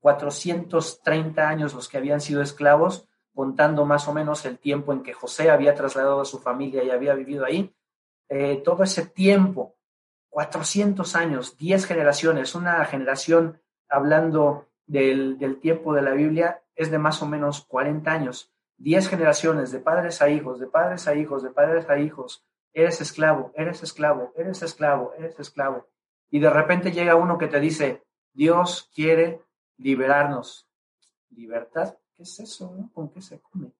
430 0.00 1.40
eh, 1.40 1.44
años 1.44 1.74
los 1.74 1.88
que 1.88 1.96
habían 1.96 2.20
sido 2.20 2.42
esclavos, 2.42 3.08
contando 3.34 3.84
más 3.84 4.06
o 4.08 4.12
menos 4.12 4.44
el 4.44 4.58
tiempo 4.58 4.92
en 4.92 5.02
que 5.02 5.12
José 5.12 5.50
había 5.50 5.74
trasladado 5.74 6.20
a 6.20 6.24
su 6.24 6.38
familia 6.38 6.84
y 6.84 6.90
había 6.90 7.14
vivido 7.14 7.44
ahí. 7.44 7.74
Eh, 8.28 8.62
todo 8.64 8.82
ese 8.82 9.06
tiempo, 9.06 9.76
400 10.30 11.16
años, 11.16 11.56
10 11.56 11.86
generaciones, 11.86 12.54
una 12.54 12.84
generación 12.84 13.60
hablando 13.88 14.68
del, 14.86 15.38
del 15.38 15.58
tiempo 15.58 15.94
de 15.94 16.02
la 16.02 16.12
Biblia 16.12 16.62
es 16.74 16.90
de 16.90 16.98
más 16.98 17.22
o 17.22 17.26
menos 17.26 17.64
40 17.66 18.10
años. 18.12 18.52
10 18.78 19.08
generaciones 19.08 19.72
de 19.72 19.80
padres 19.80 20.20
a 20.22 20.28
hijos, 20.28 20.60
de 20.60 20.66
padres 20.66 21.08
a 21.08 21.14
hijos, 21.14 21.42
de 21.42 21.50
padres 21.50 21.88
a 21.88 21.98
hijos, 21.98 22.44
eres 22.72 23.00
esclavo, 23.00 23.52
eres 23.54 23.82
esclavo, 23.82 24.32
eres 24.36 24.62
esclavo, 24.62 25.14
eres 25.16 25.38
esclavo. 25.38 25.86
Y 26.30 26.40
de 26.40 26.50
repente 26.50 26.92
llega 26.92 27.16
uno 27.16 27.38
que 27.38 27.48
te 27.48 27.60
dice, 27.60 28.02
Dios 28.32 28.90
quiere 28.94 29.42
liberarnos. 29.78 30.68
¿Libertad? 31.30 31.96
¿Qué 32.16 32.24
es 32.24 32.40
eso? 32.40 32.90
¿Con 32.92 33.08
qué 33.10 33.22
se 33.22 33.40
come? 33.40 33.72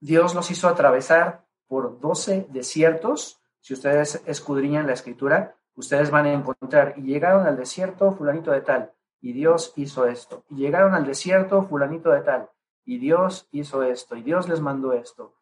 Dios 0.00 0.34
los 0.34 0.50
hizo 0.50 0.68
atravesar 0.68 1.44
por 1.66 1.98
12 1.98 2.46
desiertos. 2.50 3.40
Si 3.60 3.74
ustedes 3.74 4.22
escudriñan 4.26 4.86
la 4.86 4.92
escritura, 4.92 5.56
ustedes 5.74 6.10
van 6.10 6.26
a 6.26 6.32
encontrar, 6.32 6.94
y 6.96 7.02
llegaron 7.02 7.46
al 7.46 7.56
desierto 7.56 8.12
fulanito 8.12 8.50
de 8.50 8.60
tal, 8.60 8.92
y 9.20 9.32
Dios 9.32 9.72
hizo 9.76 10.06
esto. 10.06 10.44
Y 10.50 10.56
llegaron 10.56 10.94
al 10.94 11.06
desierto 11.06 11.62
fulanito 11.62 12.10
de 12.10 12.20
tal, 12.20 12.50
y 12.84 12.98
Dios 12.98 13.48
hizo 13.52 13.82
esto, 13.82 14.16
y 14.16 14.22
Dios 14.22 14.48
les 14.48 14.60
mandó 14.60 14.92
esto. 14.92 15.34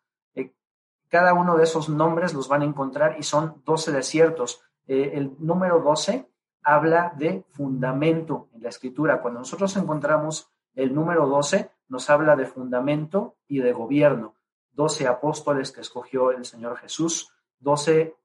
Cada 1.09 1.35
uno 1.35 1.59
de 1.59 1.65
esos 1.65 1.91
nombres 1.91 2.33
los 2.33 2.49
van 2.49 2.63
a 2.63 2.65
encontrar 2.65 3.17
y 3.19 3.23
son 3.23 3.63
12 3.67 3.93
desiertos. 3.93 4.63
Eh, 4.87 5.11
el 5.13 5.37
número 5.41 5.81
12 5.81 6.27
habla 6.63 7.13
de 7.15 7.45
fundamento 7.51 8.49
en 8.55 8.63
la 8.63 8.71
escritura. 8.71 9.21
Cuando 9.21 9.41
nosotros 9.41 9.77
encontramos 9.77 10.51
el 10.75 10.95
número 10.95 11.27
12, 11.27 11.71
nos 11.89 12.09
habla 12.09 12.35
de 12.35 12.47
fundamento 12.47 13.37
y 13.47 13.59
de 13.59 13.75
gobierno. 13.75 14.37
12 14.73 15.07
apóstoles 15.07 15.71
que 15.71 15.83
escogió 15.83 16.31
el 16.31 16.47
Señor 16.47 16.79
Jesús, 16.79 17.31
12 17.59 18.17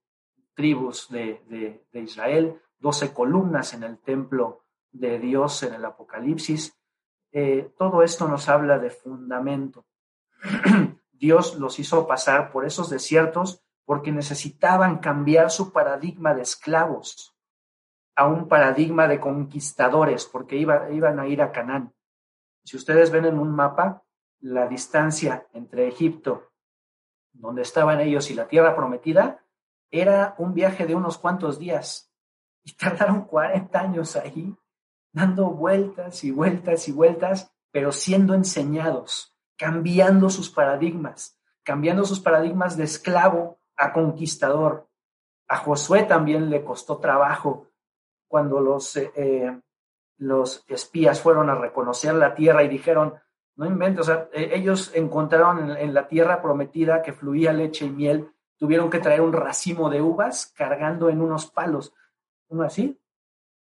tribus 0.54 1.10
de, 1.10 1.84
Israel, 1.92 2.62
12 2.80 3.14
columnas 3.14 3.74
en 3.74 3.84
el 3.84 3.98
templo 4.00 4.64
de 4.92 5.20
Dios 5.20 5.62
en 5.64 5.74
el 5.74 5.84
Apocalipsis. 5.84 6.76
Eh, 7.39 7.72
todo 7.77 8.01
esto 8.01 8.27
nos 8.27 8.50
habla 8.50 8.79
de 8.79 8.89
fundamento. 8.89 9.86
Dios 11.12 11.53
los 11.60 11.77
hizo 11.77 12.08
pasar 12.08 12.51
por 12.51 12.65
esos 12.65 12.89
desiertos 12.89 13.63
porque 13.86 14.12
necesitaban 14.12 14.98
cambiar 14.98 15.51
su 15.51 15.72
paradigma 15.72 16.34
de 16.34 16.41
esclavos 16.41 17.38
a 18.15 18.25
un 18.25 18.48
paradigma 18.48 19.08
de 19.08 19.20
conquistadores, 19.20 20.25
porque 20.25 20.58
iban 20.58 21.20
a 21.20 21.27
ir 21.27 21.44
a 21.44 21.51
Canaán. 21.51 21.94
Si 22.63 22.75
ustedes 22.75 23.12
ven 23.12 23.25
en 23.25 23.38
un 23.38 23.51
mapa, 23.51 24.01
la 24.39 24.67
distancia 24.67 25.48
entre 25.53 25.88
Egipto, 25.88 26.53
donde 27.34 27.62
estaban 27.62 28.00
ellos, 28.01 28.32
y 28.32 28.34
la 28.34 28.48
tierra 28.48 28.75
prometida, 28.75 29.46
era 29.91 30.34
un 30.39 30.56
viaje 30.56 30.88
de 30.88 30.96
unos 30.96 31.20
cuantos 31.20 31.60
días. 31.60 32.12
Y 32.63 32.74
tardaron 32.77 33.25
40 33.25 33.79
años 33.79 34.15
ahí, 34.15 34.58
dando 35.18 35.50
vueltas 35.50 36.24
y 36.24 36.30
vueltas 36.30 36.88
y 36.88 36.92
vueltas, 36.92 37.52
pero 37.72 37.92
siendo 37.92 38.36
enseñados, 38.36 39.36
cambiando 39.58 40.30
sus 40.30 40.52
paradigmas, 40.52 41.40
cambiando 41.64 42.06
sus 42.06 42.20
paradigmas 42.20 42.78
de 42.78 42.84
esclavo 42.84 43.60
a 43.76 43.94
conquistador. 43.94 44.88
A 45.48 45.58
Josué 45.58 46.04
también 46.04 46.52
le 46.52 46.64
costó 46.64 46.98
trabajo 47.00 47.68
cuando 48.28 48.60
los, 48.60 48.96
eh, 48.96 49.12
eh, 49.16 49.60
los 50.18 50.64
espías 50.68 51.20
fueron 51.20 51.50
a 51.50 51.56
reconocer 51.56 52.14
la 52.14 52.36
tierra 52.36 52.62
y 52.62 52.68
dijeron, 52.68 53.16
no 53.56 53.66
inventes, 53.66 54.02
o 54.02 54.04
sea, 54.04 54.30
e, 54.32 54.56
ellos 54.56 54.92
encontraron 54.94 55.76
en, 55.76 55.94
la 55.96 56.08
tierra 56.08 56.44
prometida 56.44 57.02
que 57.02 57.14
fluía 57.14 57.54
leche 57.54 57.86
y 57.86 57.90
miel, 57.90 58.30
tuvieron 58.56 58.92
que 58.92 59.00
traer 59.00 59.22
un 59.22 59.34
racimo 59.34 59.90
de 59.90 60.00
uvas 60.00 60.54
cargando 60.56 61.10
en 61.10 61.22
unos 61.22 61.50
palos. 61.50 61.92
¿Uno 62.50 62.64
así? 62.64 63.02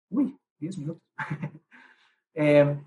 Uy, 0.10 0.38
diez 0.60 0.78
minutos. 0.78 1.04
Eh, 2.40 2.80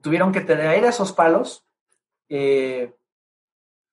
tuvieron 0.00 0.32
que 0.32 0.40
traer 0.40 0.82
esos 0.82 1.12
palos. 1.12 1.64
Eh, 2.28 2.92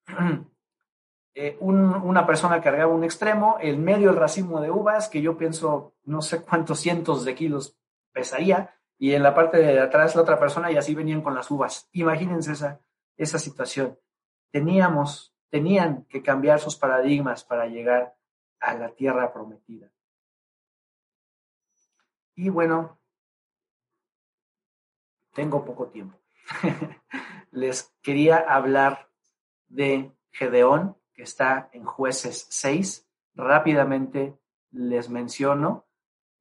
eh, 1.35 1.57
una 1.59 2.25
persona 2.25 2.61
cargaba 2.61 2.91
un 2.91 3.03
extremo, 3.03 3.57
el 3.61 3.77
medio 3.77 4.09
el 4.09 4.15
racimo 4.15 4.59
de 4.59 4.71
uvas, 4.71 5.07
que 5.07 5.21
yo 5.21 5.37
pienso 5.37 5.93
no 6.03 6.23
sé 6.23 6.41
cuántos 6.41 6.79
cientos 6.79 7.25
de 7.25 7.35
kilos 7.35 7.77
pesaría, 8.11 8.73
y 8.97 9.13
en 9.13 9.21
la 9.21 9.35
parte 9.35 9.57
de 9.57 9.79
atrás 9.79 10.15
la 10.15 10.23
otra 10.23 10.39
persona 10.39 10.71
y 10.71 10.77
así 10.77 10.95
venían 10.95 11.21
con 11.21 11.35
las 11.35 11.51
uvas. 11.51 11.87
Imagínense 11.91 12.53
esa, 12.53 12.79
esa 13.15 13.37
situación. 13.37 13.99
Teníamos, 14.51 15.35
tenían 15.49 16.05
que 16.05 16.23
cambiar 16.23 16.59
sus 16.59 16.75
paradigmas 16.75 17.43
para 17.43 17.67
llegar 17.67 18.15
a 18.59 18.73
la 18.73 18.89
tierra 18.89 19.31
prometida. 19.31 19.91
Y 22.37 22.49
bueno, 22.49 22.99
tengo 25.33 25.65
poco 25.65 25.87
tiempo. 25.87 26.19
Les 27.51 27.91
quería 28.03 28.37
hablar 28.37 29.09
de 29.67 30.15
Gedeón, 30.31 30.95
que 31.13 31.23
está 31.23 31.69
en 31.73 31.83
jueces 31.83 32.45
6. 32.51 33.07
Rápidamente 33.33 34.37
les 34.69 35.09
menciono 35.09 35.87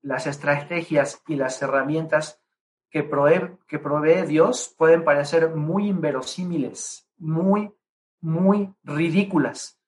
las 0.03 0.26
estrategias 0.26 1.23
y 1.26 1.37
las 1.37 1.62
herramientas 1.62 2.43
que 2.91 3.03
provee, 3.03 3.57
que 3.67 3.79
provee 3.79 4.26
Dios 4.26 4.75
pueden 4.76 5.03
parecer 5.03 5.55
muy 5.55 5.88
inverosímiles, 5.88 7.09
muy, 7.17 7.73
muy 8.21 8.75
ridículas. 8.83 9.81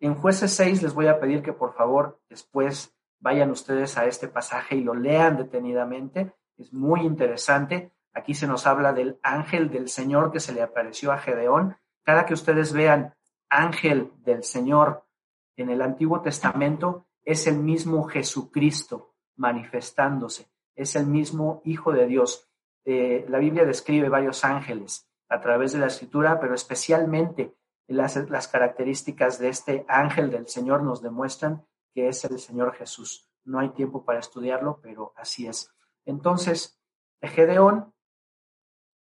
En 0.00 0.14
jueces 0.14 0.52
6 0.52 0.82
les 0.82 0.92
voy 0.92 1.06
a 1.06 1.18
pedir 1.18 1.42
que 1.42 1.54
por 1.54 1.74
favor 1.74 2.20
después 2.28 2.95
vayan 3.20 3.50
ustedes 3.50 3.96
a 3.98 4.06
este 4.06 4.28
pasaje 4.28 4.76
y 4.76 4.82
lo 4.82 4.94
lean 4.94 5.36
detenidamente. 5.36 6.34
Es 6.56 6.72
muy 6.72 7.00
interesante. 7.00 7.92
Aquí 8.12 8.34
se 8.34 8.46
nos 8.46 8.66
habla 8.66 8.92
del 8.92 9.18
ángel 9.22 9.70
del 9.70 9.88
Señor 9.88 10.32
que 10.32 10.40
se 10.40 10.52
le 10.52 10.62
apareció 10.62 11.12
a 11.12 11.18
Gedeón. 11.18 11.76
Cada 12.02 12.24
que 12.26 12.34
ustedes 12.34 12.72
vean 12.72 13.14
ángel 13.48 14.12
del 14.24 14.44
Señor 14.44 15.04
en 15.56 15.70
el 15.70 15.82
Antiguo 15.82 16.20
Testamento, 16.20 17.06
es 17.24 17.46
el 17.46 17.58
mismo 17.58 18.04
Jesucristo 18.04 19.14
manifestándose, 19.36 20.48
es 20.74 20.96
el 20.96 21.06
mismo 21.06 21.60
Hijo 21.64 21.92
de 21.92 22.06
Dios. 22.06 22.48
Eh, 22.84 23.26
la 23.28 23.38
Biblia 23.38 23.64
describe 23.64 24.08
varios 24.08 24.44
ángeles 24.44 25.10
a 25.28 25.40
través 25.40 25.72
de 25.72 25.80
la 25.80 25.86
escritura, 25.86 26.38
pero 26.38 26.54
especialmente 26.54 27.54
las, 27.88 28.16
las 28.30 28.48
características 28.48 29.38
de 29.38 29.48
este 29.48 29.84
ángel 29.88 30.30
del 30.30 30.46
Señor 30.46 30.82
nos 30.82 31.02
demuestran 31.02 31.66
que 31.96 32.08
es 32.08 32.22
el 32.26 32.38
Señor 32.38 32.74
Jesús. 32.74 33.26
No 33.44 33.58
hay 33.58 33.70
tiempo 33.70 34.04
para 34.04 34.18
estudiarlo, 34.18 34.80
pero 34.82 35.14
así 35.16 35.46
es. 35.46 35.72
Entonces, 36.04 36.78
Gedeón 37.22 37.94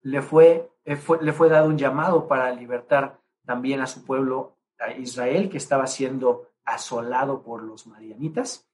le 0.00 0.20
fue, 0.20 0.68
eh, 0.84 0.98
le 1.20 1.32
fue 1.32 1.48
dado 1.48 1.68
un 1.68 1.78
llamado 1.78 2.26
para 2.26 2.50
libertar 2.50 3.20
también 3.46 3.80
a 3.80 3.86
su 3.86 4.04
pueblo, 4.04 4.58
a 4.80 4.90
Israel, 4.94 5.48
que 5.48 5.58
estaba 5.58 5.86
siendo 5.86 6.50
asolado 6.64 7.44
por 7.44 7.62
los 7.62 7.86
marianitas, 7.86 8.68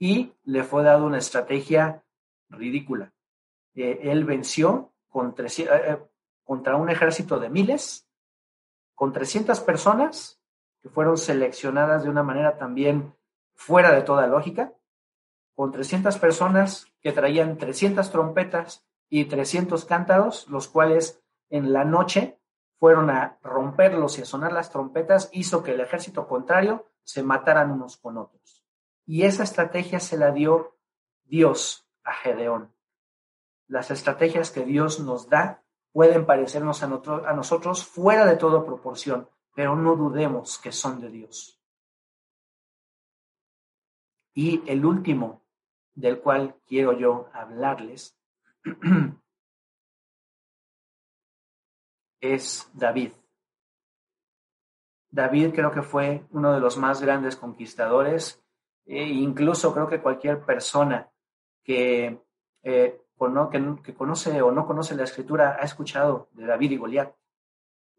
y 0.00 0.32
le 0.42 0.64
fue 0.64 0.82
dado 0.82 1.06
una 1.06 1.18
estrategia 1.18 2.04
ridícula. 2.48 3.12
Eh, 3.76 4.00
él 4.02 4.24
venció 4.24 4.92
eh, 5.14 5.98
contra 6.42 6.74
un 6.74 6.90
ejército 6.90 7.38
de 7.38 7.50
miles, 7.50 8.08
con 8.96 9.12
300 9.12 9.60
personas 9.60 10.40
que 10.82 10.88
fueron 10.88 11.16
seleccionadas 11.16 12.02
de 12.02 12.10
una 12.10 12.24
manera 12.24 12.58
también 12.58 13.14
fuera 13.54 13.92
de 13.92 14.02
toda 14.02 14.26
lógica, 14.26 14.72
con 15.54 15.70
300 15.70 16.18
personas 16.18 16.86
que 17.00 17.12
traían 17.12 17.58
300 17.58 18.10
trompetas 18.10 18.84
y 19.08 19.26
300 19.26 19.84
cántaros, 19.84 20.48
los 20.48 20.68
cuales 20.68 21.22
en 21.48 21.72
la 21.72 21.84
noche 21.84 22.38
fueron 22.78 23.10
a 23.10 23.38
romperlos 23.42 24.18
y 24.18 24.22
a 24.22 24.24
sonar 24.24 24.52
las 24.52 24.70
trompetas, 24.70 25.28
hizo 25.32 25.62
que 25.62 25.72
el 25.72 25.80
ejército 25.80 26.26
contrario 26.26 26.90
se 27.04 27.22
mataran 27.22 27.70
unos 27.70 27.96
con 27.96 28.18
otros. 28.18 28.64
Y 29.06 29.22
esa 29.22 29.44
estrategia 29.44 30.00
se 30.00 30.16
la 30.16 30.32
dio 30.32 30.76
Dios 31.24 31.88
a 32.02 32.12
Gedeón. 32.14 32.74
Las 33.68 33.90
estrategias 33.90 34.50
que 34.50 34.64
Dios 34.64 35.00
nos 35.00 35.28
da 35.28 35.62
pueden 35.92 36.26
parecernos 36.26 36.82
a, 36.82 36.86
a 36.86 37.32
nosotros 37.34 37.86
fuera 37.86 38.26
de 38.26 38.36
toda 38.36 38.64
proporción, 38.64 39.28
pero 39.54 39.76
no 39.76 39.94
dudemos 39.96 40.58
que 40.58 40.72
son 40.72 41.00
de 41.00 41.10
Dios. 41.10 41.63
Y 44.34 44.62
el 44.66 44.84
último 44.84 45.42
del 45.94 46.20
cual 46.20 46.56
quiero 46.66 46.92
yo 46.92 47.30
hablarles 47.32 48.18
es 52.20 52.68
David. 52.74 53.12
David 55.10 55.54
creo 55.54 55.70
que 55.70 55.82
fue 55.82 56.24
uno 56.32 56.52
de 56.52 56.58
los 56.58 56.76
más 56.76 57.00
grandes 57.00 57.36
conquistadores, 57.36 58.42
e 58.84 59.04
incluso 59.04 59.72
creo 59.72 59.86
que 59.86 60.02
cualquier 60.02 60.44
persona 60.44 61.08
que, 61.62 62.20
eh, 62.64 63.00
que, 63.84 63.94
conoce 63.94 64.42
o 64.42 64.50
no 64.50 64.66
conoce 64.66 64.96
la 64.96 65.04
escritura 65.04 65.56
ha 65.60 65.64
escuchado 65.64 66.28
de 66.32 66.46
David 66.46 66.72
y 66.72 66.76
Goliat. 66.76 67.14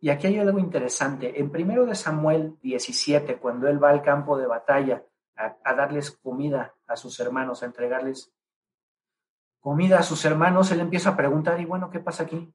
Y 0.01 0.09
aquí 0.09 0.27
hay 0.27 0.39
algo 0.39 0.59
interesante. 0.59 1.39
En 1.39 1.49
primero 1.49 1.85
de 1.85 1.95
Samuel 1.95 2.57
17, 2.61 3.37
cuando 3.37 3.69
él 3.69 3.81
va 3.81 3.91
al 3.91 4.01
campo 4.01 4.37
de 4.37 4.45
batalla 4.45 5.01
a 5.35 5.73
darles 5.73 6.11
comida 6.11 6.73
a 6.87 6.95
sus 6.95 7.19
hermanos, 7.19 7.61
a 7.61 7.65
entregarles 7.65 8.31
comida 9.65 9.97
a 9.97 10.03
sus 10.03 10.23
hermanos, 10.25 10.71
él 10.71 10.79
empieza 10.79 11.09
a 11.09 11.17
preguntar, 11.17 11.59
y 11.59 11.65
bueno, 11.65 11.89
¿qué 11.89 11.99
pasa 11.99 12.21
aquí? 12.21 12.53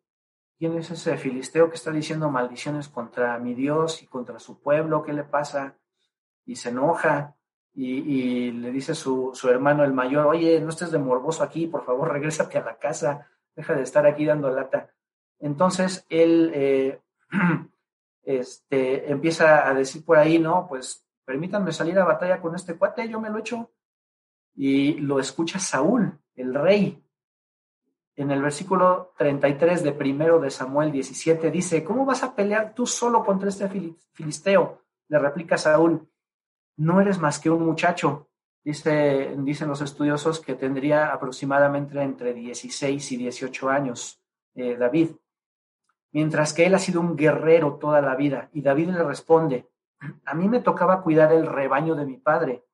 ¿Quién 0.61 0.79
es 0.79 0.93
ese 0.93 1.17
filisteo 1.17 1.69
que 1.69 1.75
está 1.75 1.91
diciendo 1.91 2.31
maldiciones 2.31 2.89
contra 2.89 3.37
mi 3.39 3.53
Dios 3.53 4.01
y 4.01 4.07
contra 4.07 4.39
su 4.39 4.61
pueblo? 4.61 5.03
¿Qué 5.03 5.13
le 5.13 5.25
pasa? 5.25 5.77
Y 6.47 6.55
se 6.55 6.69
enoja 6.69 7.35
y, 7.75 8.53
le 8.53 8.71
dice 8.71 8.95
su, 8.95 9.33
su, 9.35 9.49
hermano 9.49 9.83
el 9.83 9.93
mayor, 9.93 10.27
oye, 10.27 10.61
no 10.61 10.69
estés 10.69 10.93
de 10.93 11.01
morboso 11.01 11.43
aquí, 11.43 11.67
por 11.67 11.85
favor, 11.85 12.13
regrésate 12.13 12.59
a 12.59 12.65
la 12.65 12.79
casa, 12.79 13.27
deja 13.57 13.75
de 13.75 13.83
estar 13.83 14.07
aquí 14.07 14.25
dando 14.25 14.49
lata. 14.49 14.95
Entonces 15.41 16.07
él 16.11 16.53
eh, 16.55 17.01
este, 18.23 19.11
empieza 19.11 19.69
a 19.69 19.75
decir 19.75 20.05
por 20.05 20.17
ahí, 20.17 20.39
no, 20.39 20.67
pues 20.69 21.05
permítanme 21.31 21.71
salir 21.71 21.97
a 21.97 22.05
batalla 22.05 22.41
con 22.41 22.57
este 22.57 22.75
cuate, 22.75 23.09
yo 23.09 23.21
me 23.21 23.31
lo 23.31 23.39
echo. 23.39 23.71
Y 24.57 24.95
lo 24.95 25.21
escucha 25.21 25.61
Saúl, 25.61 26.19
el 26.35 26.53
rey. 26.53 27.01
En 28.17 28.33
el 28.33 28.43
versículo 28.43 29.13
33 29.17 29.85
de 29.85 29.93
primero 29.93 30.41
de 30.41 30.51
Samuel 30.51 30.91
17 30.91 31.53
dice, 31.53 31.85
¿cómo 31.85 32.05
vas 32.05 32.25
a 32.25 32.35
pelear 32.35 32.75
tú 32.75 32.85
solo 32.85 33.25
contra 33.25 33.49
este 33.49 33.69
filisteo? 34.13 34.83
Le 35.07 35.21
replica 35.21 35.57
Saúl, 35.57 36.05
no 36.79 37.01
eres 37.01 37.21
más 37.21 37.39
que 37.39 37.49
un 37.49 37.65
muchacho. 37.65 38.29
Dice, 38.65 39.33
dicen 39.39 39.69
los 39.69 39.83
estudiosos 39.83 40.41
que 40.41 40.57
tendría 40.57 41.13
aproximadamente 41.13 42.03
entre 42.03 42.35
16 42.35 43.13
y 43.13 43.17
18 43.19 43.69
años 43.69 44.21
eh, 44.57 44.77
David, 44.77 45.11
mientras 46.11 46.53
que 46.53 46.67
él 46.67 46.75
ha 46.75 46.81
sido 46.81 47.01
un 47.01 47.15
guerrero 47.15 47.75
toda 47.75 48.01
la 48.01 48.17
vida. 48.17 48.51
Y 48.53 48.63
David 48.63 48.89
le 48.89 49.05
responde, 49.05 49.71
a 50.25 50.35
mí 50.35 50.49
me 50.49 50.61
tocaba 50.61 51.03
cuidar 51.03 51.33
el 51.33 51.47
rebaño 51.47 51.95
de 51.95 52.07
mi 52.07 52.17
padre. 52.17 52.65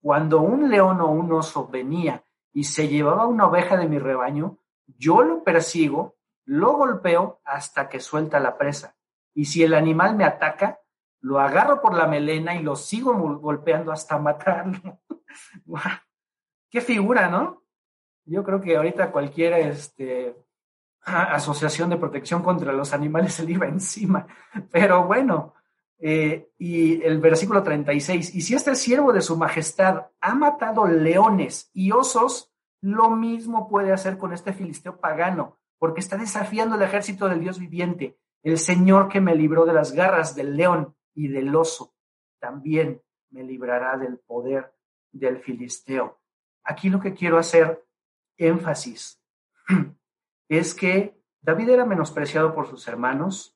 Cuando 0.00 0.40
un 0.40 0.70
león 0.70 1.00
o 1.00 1.10
un 1.10 1.32
oso 1.32 1.66
venía 1.68 2.24
y 2.52 2.64
se 2.64 2.88
llevaba 2.88 3.26
una 3.26 3.46
oveja 3.46 3.76
de 3.76 3.88
mi 3.88 3.98
rebaño, 3.98 4.58
yo 4.86 5.22
lo 5.22 5.42
persigo, 5.42 6.16
lo 6.44 6.74
golpeo 6.74 7.40
hasta 7.44 7.88
que 7.88 8.00
suelta 8.00 8.40
la 8.40 8.56
presa. 8.56 8.96
Y 9.34 9.46
si 9.46 9.62
el 9.62 9.74
animal 9.74 10.16
me 10.16 10.24
ataca, 10.24 10.80
lo 11.20 11.40
agarro 11.40 11.80
por 11.80 11.94
la 11.94 12.06
melena 12.06 12.54
y 12.54 12.62
lo 12.62 12.76
sigo 12.76 13.14
golpeando 13.38 13.92
hasta 13.92 14.18
matarlo. 14.18 15.00
Qué 16.70 16.80
figura, 16.80 17.28
¿no? 17.28 17.62
Yo 18.24 18.44
creo 18.44 18.60
que 18.60 18.76
ahorita 18.76 19.10
cualquiera 19.10 19.58
este, 19.58 20.36
Asociación 21.06 21.90
de 21.90 21.96
Protección 21.96 22.42
contra 22.42 22.72
los 22.72 22.92
Animales 22.92 23.34
se 23.34 23.44
le 23.44 23.52
iba 23.52 23.66
encima. 23.66 24.26
Pero 24.70 25.04
bueno, 25.04 25.54
eh, 25.98 26.50
y 26.58 27.02
el 27.02 27.18
versículo 27.20 27.62
36, 27.62 28.34
y 28.34 28.40
si 28.42 28.54
este 28.54 28.74
siervo 28.74 29.12
de 29.12 29.22
su 29.22 29.36
majestad 29.36 30.06
ha 30.20 30.34
matado 30.34 30.86
leones 30.86 31.70
y 31.72 31.92
osos, 31.92 32.52
lo 32.82 33.10
mismo 33.10 33.68
puede 33.68 33.92
hacer 33.92 34.18
con 34.18 34.32
este 34.32 34.52
filisteo 34.52 35.00
pagano, 35.00 35.58
porque 35.78 36.00
está 36.00 36.16
desafiando 36.16 36.76
el 36.76 36.82
ejército 36.82 37.28
del 37.28 37.40
Dios 37.40 37.58
viviente, 37.58 38.18
el 38.42 38.58
Señor 38.58 39.08
que 39.08 39.20
me 39.20 39.34
libró 39.34 39.64
de 39.64 39.72
las 39.72 39.92
garras 39.92 40.34
del 40.34 40.56
león 40.56 40.94
y 41.14 41.28
del 41.28 41.54
oso, 41.56 41.94
también 42.38 43.02
me 43.30 43.42
librará 43.42 43.96
del 43.96 44.18
poder 44.18 44.72
del 45.10 45.38
filisteo. 45.38 46.20
Aquí 46.62 46.90
lo 46.90 47.00
que 47.00 47.14
quiero 47.14 47.38
hacer 47.38 47.84
énfasis 48.36 49.20
es 50.48 50.74
que 50.74 51.16
David 51.40 51.70
era 51.70 51.86
menospreciado 51.86 52.54
por 52.54 52.68
sus 52.68 52.86
hermanos, 52.88 53.55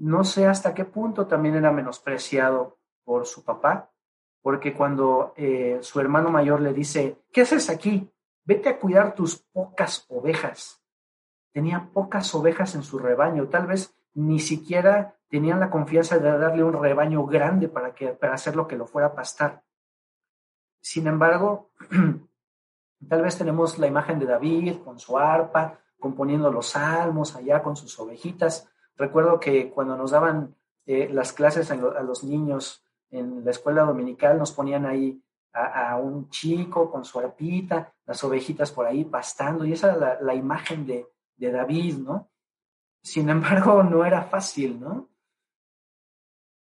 no 0.00 0.24
sé 0.24 0.46
hasta 0.46 0.72
qué 0.74 0.86
punto 0.86 1.26
también 1.26 1.56
era 1.56 1.70
menospreciado 1.70 2.78
por 3.04 3.26
su 3.26 3.44
papá, 3.44 3.90
porque 4.40 4.72
cuando 4.72 5.34
eh, 5.36 5.78
su 5.82 6.00
hermano 6.00 6.30
mayor 6.30 6.62
le 6.62 6.72
dice, 6.72 7.18
¿qué 7.30 7.42
haces 7.42 7.68
aquí? 7.68 8.10
Vete 8.44 8.70
a 8.70 8.78
cuidar 8.78 9.14
tus 9.14 9.36
pocas 9.36 10.06
ovejas. 10.08 10.82
Tenía 11.52 11.90
pocas 11.92 12.34
ovejas 12.34 12.74
en 12.74 12.82
su 12.82 12.98
rebaño, 12.98 13.48
tal 13.48 13.66
vez 13.66 13.94
ni 14.14 14.40
siquiera 14.40 15.16
tenían 15.28 15.60
la 15.60 15.70
confianza 15.70 16.18
de 16.18 16.38
darle 16.38 16.64
un 16.64 16.80
rebaño 16.80 17.26
grande 17.26 17.68
para, 17.68 17.94
que, 17.94 18.08
para 18.08 18.34
hacer 18.34 18.56
lo 18.56 18.66
que 18.66 18.76
lo 18.76 18.86
fuera 18.86 19.08
a 19.08 19.14
pastar. 19.14 19.62
Sin 20.80 21.06
embargo, 21.08 21.70
tal 23.08 23.22
vez 23.22 23.36
tenemos 23.36 23.78
la 23.78 23.86
imagen 23.86 24.18
de 24.18 24.26
David 24.26 24.78
con 24.82 24.98
su 24.98 25.18
arpa, 25.18 25.78
componiendo 25.98 26.50
los 26.50 26.70
salmos 26.70 27.36
allá 27.36 27.62
con 27.62 27.76
sus 27.76 27.98
ovejitas. 28.00 28.66
Recuerdo 29.00 29.40
que 29.40 29.70
cuando 29.70 29.96
nos 29.96 30.10
daban 30.10 30.54
eh, 30.84 31.08
las 31.10 31.32
clases 31.32 31.70
a, 31.70 31.76
los 31.76 32.22
niños 32.22 32.84
en 33.10 33.42
la 33.42 33.50
escuela 33.50 33.84
dominical, 33.84 34.36
nos 34.38 34.52
ponían 34.52 34.84
ahí 34.84 35.24
a, 35.54 35.96
un 35.96 36.28
chico 36.28 36.90
con 36.90 37.06
su 37.06 37.18
arpita, 37.18 37.94
las 38.04 38.22
ovejitas 38.24 38.70
por 38.70 38.84
ahí 38.84 39.06
pastando, 39.06 39.64
y 39.64 39.72
esa 39.72 39.94
era 39.94 40.20
la, 40.20 40.34
imagen 40.34 40.86
de, 40.86 41.08
de 41.38 41.50
David, 41.50 41.96
¿no? 41.96 42.28
Sin 43.02 43.30
embargo, 43.30 43.82
no 43.82 44.04
era 44.04 44.24
fácil, 44.24 44.78
¿no? 44.78 45.08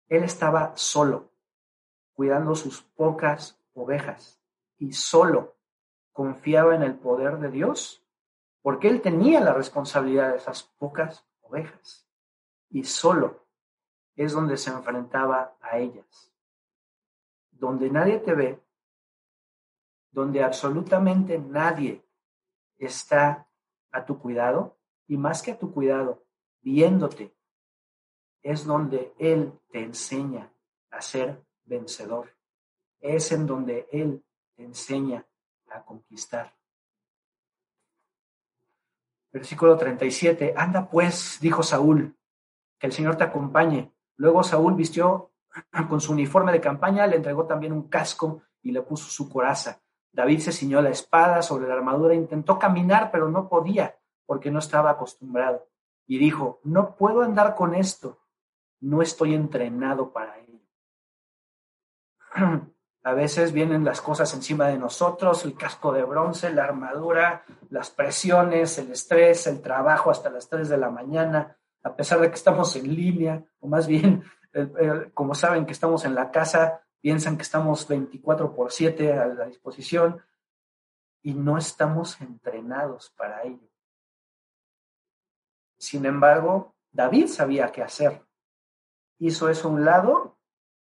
Él 0.09 0.25
estaba 0.25 0.73
solo, 0.75 1.31
cuidando 2.15 2.57
sus 2.57 2.83
pocas 2.83 3.61
ovejas, 3.75 4.41
y 4.77 4.93
solo 4.93 5.55
confiaba 6.13 6.75
en 6.75 6.83
el 6.83 6.97
poder 6.97 7.39
de 7.39 7.53
Dios, 7.53 8.05
porque 8.61 8.89
él 8.89 9.03
tenía 9.03 9.39
la 9.39 9.55
responsabilidad 9.55 10.33
de 10.33 10.39
esas 10.39 10.65
pocas 10.65 11.25
ovejas, 11.43 12.04
y 12.75 12.83
solo 12.83 13.47
es 14.17 14.33
donde 14.33 14.57
se 14.57 14.71
enfrentaba 14.71 15.57
a 15.61 15.79
ellas. 15.79 16.33
Donde 17.53 17.89
nadie 17.89 18.19
te 18.19 18.35
ve, 18.35 18.61
donde 20.11 20.43
absolutamente 20.43 21.39
nadie 21.39 22.05
está 22.77 23.49
a 23.93 24.05
tu 24.05 24.19
cuidado, 24.19 24.77
y 25.07 25.17
más 25.17 25.41
que 25.41 25.53
a 25.53 25.59
tu 25.59 25.73
cuidado, 25.73 26.25
viéndote, 26.63 27.33
es 28.43 28.65
donde 28.65 29.15
Él 29.21 29.53
te 29.71 29.81
enseña 29.81 30.53
a 30.91 31.01
ser 31.01 31.45
vencedor. 31.65 32.37
Es 32.99 33.31
en 33.31 33.47
donde 33.47 33.87
Él 33.93 34.25
te 34.57 34.65
enseña 34.65 35.25
a 35.69 35.85
conquistar. 35.85 36.53
Versículo 39.31 39.77
37. 39.77 40.55
Anda 40.57 40.91
pues, 40.91 41.39
dijo 41.41 41.63
Saúl, 41.63 42.17
el 42.87 42.93
Señor 42.93 43.17
te 43.17 43.25
acompañe. 43.25 43.93
Luego 44.17 44.43
Saúl 44.43 44.75
vistió 44.75 45.33
con 45.89 46.01
su 46.01 46.13
uniforme 46.13 46.53
de 46.53 46.61
campaña, 46.61 47.07
le 47.07 47.17
entregó 47.17 47.47
también 47.47 47.73
un 47.73 47.89
casco 47.89 48.43
y 48.63 48.73
le 48.73 48.83
puso 48.83 49.11
su 49.11 49.29
coraza. 49.29 49.81
David 50.13 50.41
se 50.41 50.53
ciñó 50.53 50.81
la 50.81 50.91
espada 50.91 51.43
sobre 51.43 51.67
la 51.67 51.75
armadura, 51.75 52.15
intentó 52.15 52.59
caminar, 52.59 53.11
pero 53.11 53.29
no 53.29 53.49
podía 53.49 53.97
porque 54.27 54.51
no 54.51 54.59
estaba 54.61 54.91
acostumbrado. 54.91 55.67
Y 56.07 56.19
dijo, 56.19 56.61
no 56.65 56.97
puedo 56.97 57.23
andar 57.23 57.55
con 57.55 57.75
esto, 57.75 58.21
no 58.81 59.03
estoy 59.03 59.35
entrenado 59.35 60.13
para 60.13 60.39
ello. 60.39 60.61
A 63.07 63.13
veces 63.13 63.53
vienen 63.53 63.85
las 63.85 64.01
cosas 64.01 64.33
encima 64.33 64.69
de 64.69 64.79
nosotros, 64.79 65.45
el 65.45 65.57
casco 65.57 65.93
de 65.93 66.05
bronce, 66.05 66.51
la 66.51 66.65
armadura, 66.65 67.45
las 67.69 67.91
presiones, 67.91 68.79
el 68.79 68.93
estrés, 68.93 69.47
el 69.47 69.61
trabajo 69.61 70.11
hasta 70.11 70.31
las 70.31 70.49
3 70.49 70.71
de 70.71 70.79
la 70.79 70.89
mañana, 70.89 71.59
a 71.85 71.95
pesar 71.95 72.19
de 72.21 72.29
que 72.29 72.35
estamos 72.35 72.75
en 72.77 72.95
línea, 72.95 73.45
o 73.61 73.69
más 73.69 73.87
bien, 73.87 74.25
como 75.15 75.35
saben 75.35 75.67
que 75.67 75.73
estamos 75.73 76.05
en 76.05 76.15
la 76.15 76.31
casa, 76.31 76.81
piensan 77.01 77.37
que 77.37 77.43
estamos 77.43 77.87
24 77.87 78.55
por 78.55 78.73
7 78.73 79.13
a 79.13 79.27
la 79.27 79.45
disposición 79.45 80.21
y 81.23 81.35
no 81.35 81.59
estamos 81.59 82.21
entrenados 82.23 83.13
para 83.17 83.43
ello. 83.43 83.69
Sin 85.79 86.07
embargo, 86.07 86.75
David 86.91 87.27
sabía 87.27 87.71
qué 87.71 87.83
hacer. 87.83 88.25
Hizo 89.19 89.51
eso 89.51 89.69
a 89.69 89.73
un 89.73 89.85
lado, 89.85 90.39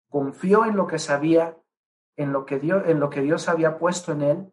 confió 0.08 0.64
en 0.64 0.76
lo 0.76 0.86
que 0.86 0.98
sabía, 0.98 1.58
en 2.16 2.32
lo 2.32 2.46
que 2.46 2.58
Dios, 2.58 2.84
en 2.86 2.98
lo 2.98 3.10
que 3.10 3.20
Dios 3.20 3.48
había 3.50 3.78
puesto 3.78 4.12
en 4.12 4.22
él, 4.22 4.52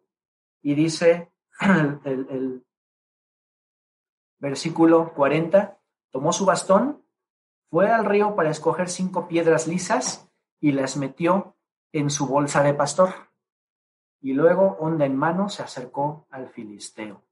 y 0.60 0.74
dice 0.74 1.32
el 2.04 2.66
versículo 4.38 5.14
40, 5.14 5.78
tomó 6.12 6.32
su 6.32 6.44
bastón, 6.44 7.02
fue 7.70 7.90
al 7.90 8.04
río 8.04 8.36
para 8.36 8.50
escoger 8.50 8.88
cinco 8.88 9.26
piedras 9.26 9.66
lisas 9.66 10.30
y 10.60 10.72
las 10.72 10.96
metió 10.96 11.56
en 11.90 12.10
su 12.10 12.26
bolsa 12.26 12.62
de 12.62 12.74
pastor. 12.74 13.10
Y 14.20 14.34
luego, 14.34 14.76
onda 14.78 15.04
en 15.04 15.16
mano, 15.16 15.48
se 15.48 15.62
acercó 15.62 16.26
al 16.30 16.48
filisteo. 16.48 17.22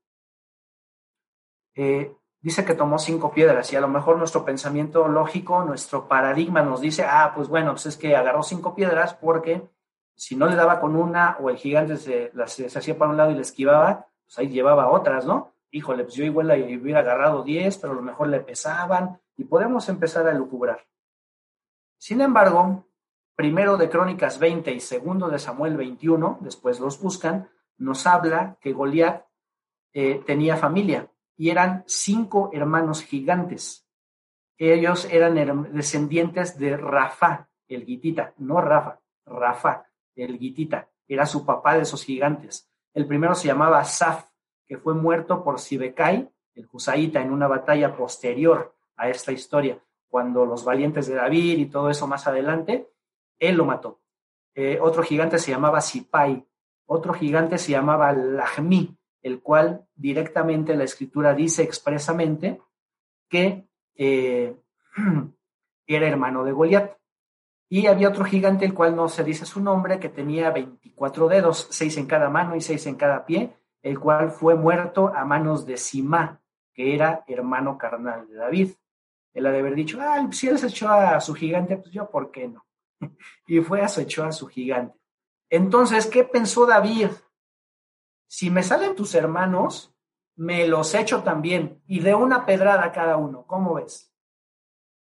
Eh, 1.74 2.16
dice 2.40 2.64
que 2.64 2.74
tomó 2.74 2.98
cinco 2.98 3.30
piedras 3.30 3.72
y 3.72 3.76
a 3.76 3.80
lo 3.80 3.88
mejor 3.88 4.18
nuestro 4.18 4.44
pensamiento 4.44 5.06
lógico, 5.06 5.62
nuestro 5.62 6.08
paradigma 6.08 6.62
nos 6.62 6.80
dice, 6.80 7.04
ah, 7.04 7.32
pues 7.34 7.48
bueno, 7.48 7.72
pues 7.72 7.86
es 7.86 7.96
que 7.96 8.16
agarró 8.16 8.42
cinco 8.42 8.74
piedras 8.74 9.14
porque 9.14 9.70
si 10.14 10.36
no 10.36 10.46
le 10.46 10.56
daba 10.56 10.80
con 10.80 10.96
una 10.96 11.36
o 11.40 11.48
el 11.48 11.56
gigante 11.56 11.96
se, 11.96 12.30
las, 12.34 12.58
hacía 12.76 12.98
para 12.98 13.10
un 13.10 13.16
lado 13.16 13.30
y 13.30 13.34
le 13.34 13.42
esquivaba, 13.42 14.06
pues 14.24 14.38
ahí 14.38 14.48
llevaba 14.48 14.90
otras, 14.90 15.24
¿no? 15.26 15.52
Híjole, 15.70 16.04
pues 16.04 16.14
yo 16.14 16.24
igual 16.24 16.48
le 16.48 16.76
hubiera 16.76 17.00
agarrado 17.00 17.44
diez, 17.44 17.78
pero 17.78 17.92
a 17.92 17.96
lo 17.96 18.02
mejor 18.02 18.28
le 18.28 18.40
pesaban 18.40 19.20
y 19.36 19.44
podemos 19.44 19.88
empezar 19.88 20.26
a 20.26 20.34
lucubrar. 20.34 20.84
Sin 21.96 22.20
embargo, 22.20 22.86
primero 23.36 23.76
de 23.76 23.88
Crónicas 23.88 24.38
20 24.38 24.72
y 24.72 24.80
segundo 24.80 25.28
de 25.28 25.38
Samuel 25.38 25.76
21, 25.76 26.38
después 26.40 26.80
los 26.80 27.00
buscan, 27.00 27.48
nos 27.78 28.06
habla 28.06 28.58
que 28.60 28.72
Goliat 28.72 29.24
eh, 29.92 30.22
tenía 30.26 30.56
familia 30.56 31.10
y 31.36 31.50
eran 31.50 31.84
cinco 31.86 32.50
hermanos 32.52 33.02
gigantes. 33.02 33.86
Ellos 34.58 35.06
eran 35.10 35.72
descendientes 35.72 36.58
de 36.58 36.76
Rafa, 36.76 37.48
el 37.66 37.84
gitita, 37.84 38.34
no 38.38 38.60
Rafa, 38.60 39.00
Rafa, 39.24 39.86
el 40.14 40.38
gitita, 40.38 40.90
era 41.08 41.24
su 41.24 41.46
papá 41.46 41.76
de 41.76 41.82
esos 41.82 42.04
gigantes. 42.04 42.70
El 42.92 43.06
primero 43.06 43.34
se 43.34 43.48
llamaba 43.48 43.82
Saf, 43.84 44.29
que 44.70 44.78
fue 44.78 44.94
muerto 44.94 45.42
por 45.42 45.58
Sibekai, 45.58 46.30
el 46.54 46.68
Husaita, 46.70 47.20
en 47.20 47.32
una 47.32 47.48
batalla 47.48 47.96
posterior 47.96 48.72
a 48.96 49.08
esta 49.08 49.32
historia, 49.32 49.82
cuando 50.08 50.46
los 50.46 50.64
valientes 50.64 51.08
de 51.08 51.16
David 51.16 51.58
y 51.58 51.66
todo 51.66 51.90
eso 51.90 52.06
más 52.06 52.28
adelante, 52.28 52.88
él 53.40 53.56
lo 53.56 53.64
mató. 53.64 53.98
Eh, 54.54 54.78
otro 54.80 55.02
gigante 55.02 55.40
se 55.40 55.50
llamaba 55.50 55.80
Sipai, 55.80 56.46
otro 56.86 57.14
gigante 57.14 57.58
se 57.58 57.72
llamaba 57.72 58.12
Lahmi, 58.12 58.96
el 59.22 59.42
cual 59.42 59.88
directamente 59.96 60.76
la 60.76 60.84
escritura 60.84 61.34
dice 61.34 61.64
expresamente 61.64 62.62
que 63.28 63.66
eh, 63.96 64.54
era 65.88 66.06
hermano 66.06 66.44
de 66.44 66.52
Goliat. 66.52 66.96
Y 67.68 67.88
había 67.88 68.08
otro 68.08 68.24
gigante, 68.24 68.66
el 68.66 68.74
cual 68.74 68.94
no 68.94 69.08
se 69.08 69.24
dice 69.24 69.46
su 69.46 69.60
nombre, 69.60 69.98
que 69.98 70.10
tenía 70.10 70.52
24 70.52 71.26
dedos, 71.26 71.66
seis 71.72 71.96
en 71.96 72.06
cada 72.06 72.30
mano 72.30 72.54
y 72.54 72.60
seis 72.60 72.86
en 72.86 72.94
cada 72.94 73.26
pie, 73.26 73.56
el 73.82 73.98
cual 73.98 74.30
fue 74.30 74.54
muerto 74.54 75.08
a 75.08 75.24
manos 75.24 75.66
de 75.66 75.76
Simá, 75.76 76.40
que 76.72 76.94
era 76.94 77.24
hermano 77.26 77.78
carnal 77.78 78.28
de 78.28 78.34
David. 78.34 78.70
Él 79.32 79.46
ha 79.46 79.52
de 79.52 79.60
haber 79.60 79.74
dicho, 79.74 79.98
ah, 80.00 80.28
si 80.32 80.48
él 80.48 80.58
se 80.58 80.68
echó 80.68 80.88
a 80.88 81.20
su 81.20 81.34
gigante, 81.34 81.76
pues 81.76 81.90
yo, 81.90 82.10
¿por 82.10 82.30
qué 82.30 82.48
no? 82.48 82.66
y 83.46 83.60
fue 83.60 83.80
a 83.82 83.88
su 83.88 84.00
echó 84.00 84.24
a 84.24 84.32
su 84.32 84.46
gigante. 84.46 84.98
Entonces, 85.48 86.06
¿qué 86.06 86.24
pensó 86.24 86.66
David? 86.66 87.10
si 88.30 88.48
me 88.48 88.62
salen 88.62 88.94
tus 88.94 89.16
hermanos, 89.16 89.92
me 90.36 90.68
los 90.68 90.94
echo 90.94 91.24
también 91.24 91.82
y 91.88 91.98
de 91.98 92.14
una 92.14 92.46
pedrada 92.46 92.84
a 92.84 92.92
cada 92.92 93.16
uno. 93.16 93.44
¿Cómo 93.44 93.74
ves? 93.74 94.14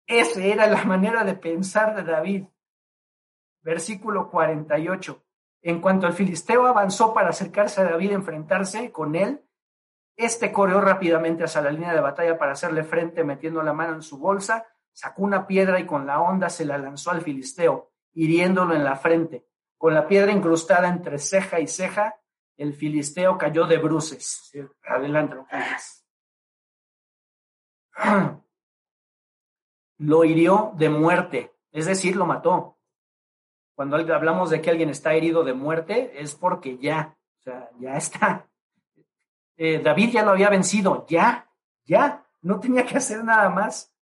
Esa 0.08 0.44
era 0.44 0.66
la 0.66 0.84
manera 0.86 1.24
de 1.24 1.36
pensar 1.36 1.96
de 1.96 2.04
David. 2.04 2.46
Versículo 3.62 4.32
48. 4.32 5.23
En 5.64 5.80
cuanto 5.80 6.06
el 6.08 6.14
filisteo 6.14 6.68
avanzó 6.68 7.14
para 7.14 7.30
acercarse 7.30 7.82
a 7.82 7.86
David, 7.86 8.12
enfrentarse 8.12 8.92
con 8.92 9.16
él, 9.16 9.42
Este 10.16 10.52
corrió 10.52 10.80
rápidamente 10.80 11.44
hacia 11.44 11.62
la 11.62 11.72
línea 11.72 11.92
de 11.92 12.00
batalla 12.00 12.38
para 12.38 12.52
hacerle 12.52 12.84
frente, 12.84 13.24
metiendo 13.24 13.64
la 13.64 13.74
mano 13.74 13.96
en 13.96 14.04
su 14.04 14.20
bolsa, 14.20 14.68
sacó 14.92 15.24
una 15.24 15.48
piedra 15.48 15.80
y 15.80 15.88
con 15.88 16.06
la 16.06 16.22
onda 16.22 16.50
se 16.52 16.66
la 16.66 16.78
lanzó 16.78 17.10
al 17.10 17.24
filisteo, 17.24 17.92
hiriéndolo 18.14 18.76
en 18.76 18.84
la 18.84 18.96
frente. 18.96 19.48
Con 19.76 19.96
la 19.96 20.08
piedra 20.08 20.32
incrustada 20.32 20.88
entre 20.88 21.18
ceja 21.18 21.60
y 21.60 21.68
ceja, 21.68 22.16
el 22.58 22.76
filisteo 22.76 23.40
cayó 23.40 23.66
de 23.66 23.78
bruces. 23.80 24.52
Adelante, 24.84 25.38
Lo 29.98 30.24
hirió 30.26 30.74
de 30.76 30.90
muerte, 30.90 31.56
es 31.72 31.86
decir, 31.86 32.16
lo 32.16 32.26
mató. 32.26 32.78
Cuando 33.76 33.96
hablamos 33.96 34.50
de 34.50 34.62
que 34.62 34.70
alguien 34.70 34.90
está 34.90 35.14
herido 35.14 35.44
de 35.44 35.54
muerte, 35.54 36.14
es 36.22 36.36
porque 36.36 36.78
ya, 36.78 37.18
o 37.40 37.42
sea, 37.42 37.70
ya 37.80 37.96
está. 37.98 38.48
Eh, 39.58 39.80
David 39.84 40.12
ya 40.12 40.24
lo 40.24 40.32
había 40.32 40.50
vencido, 40.50 41.06
ya, 41.08 41.50
ya, 41.86 42.26
no 42.42 42.60
tenía 42.60 42.86
que 42.86 42.98
hacer 42.98 43.24
nada 43.24 43.50
más. 43.50 43.94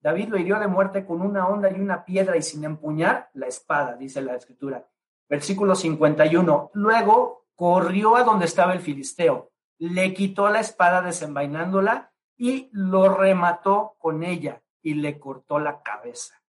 David 0.00 0.28
lo 0.28 0.38
hirió 0.38 0.58
de 0.58 0.68
muerte 0.68 1.04
con 1.04 1.22
una 1.22 1.48
onda 1.48 1.70
y 1.70 1.80
una 1.80 2.04
piedra 2.04 2.36
y 2.36 2.42
sin 2.42 2.64
empuñar 2.64 3.30
la 3.34 3.46
espada, 3.46 3.96
dice 3.96 4.20
la 4.20 4.36
escritura. 4.36 4.86
Versículo 5.28 5.74
51. 5.74 6.70
Luego 6.74 7.46
corrió 7.54 8.16
a 8.16 8.22
donde 8.22 8.46
estaba 8.46 8.72
el 8.72 8.80
filisteo, 8.80 9.50
le 9.78 10.14
quitó 10.14 10.48
la 10.48 10.60
espada 10.60 11.02
desenvainándola 11.02 12.12
y 12.36 12.68
lo 12.72 13.14
remató 13.14 13.96
con 13.98 14.22
ella 14.22 14.62
y 14.80 14.94
le 14.94 15.18
cortó 15.18 15.58
la 15.58 15.82
cabeza. 15.82 16.40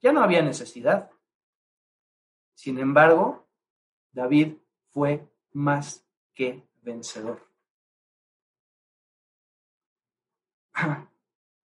Ya 0.00 0.12
no 0.12 0.22
había 0.22 0.42
necesidad. 0.42 1.10
Sin 2.64 2.78
embargo, 2.78 3.46
David 4.12 4.56
fue 4.88 5.28
más 5.52 6.08
que 6.32 6.66
vencedor. 6.80 7.46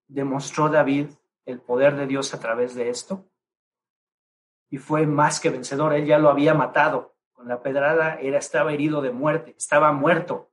¿Demostró 0.08 0.70
David 0.70 1.10
el 1.44 1.60
poder 1.60 1.94
de 1.94 2.06
Dios 2.06 2.32
a 2.32 2.40
través 2.40 2.74
de 2.74 2.88
esto? 2.88 3.28
Y 4.70 4.78
fue 4.78 5.06
más 5.06 5.40
que 5.40 5.50
vencedor, 5.50 5.92
él 5.92 6.06
ya 6.06 6.16
lo 6.18 6.30
había 6.30 6.54
matado. 6.54 7.14
Con 7.32 7.48
la 7.48 7.60
pedrada 7.60 8.18
era, 8.18 8.38
estaba 8.38 8.72
herido 8.72 9.02
de 9.02 9.10
muerte, 9.10 9.54
estaba 9.58 9.92
muerto. 9.92 10.50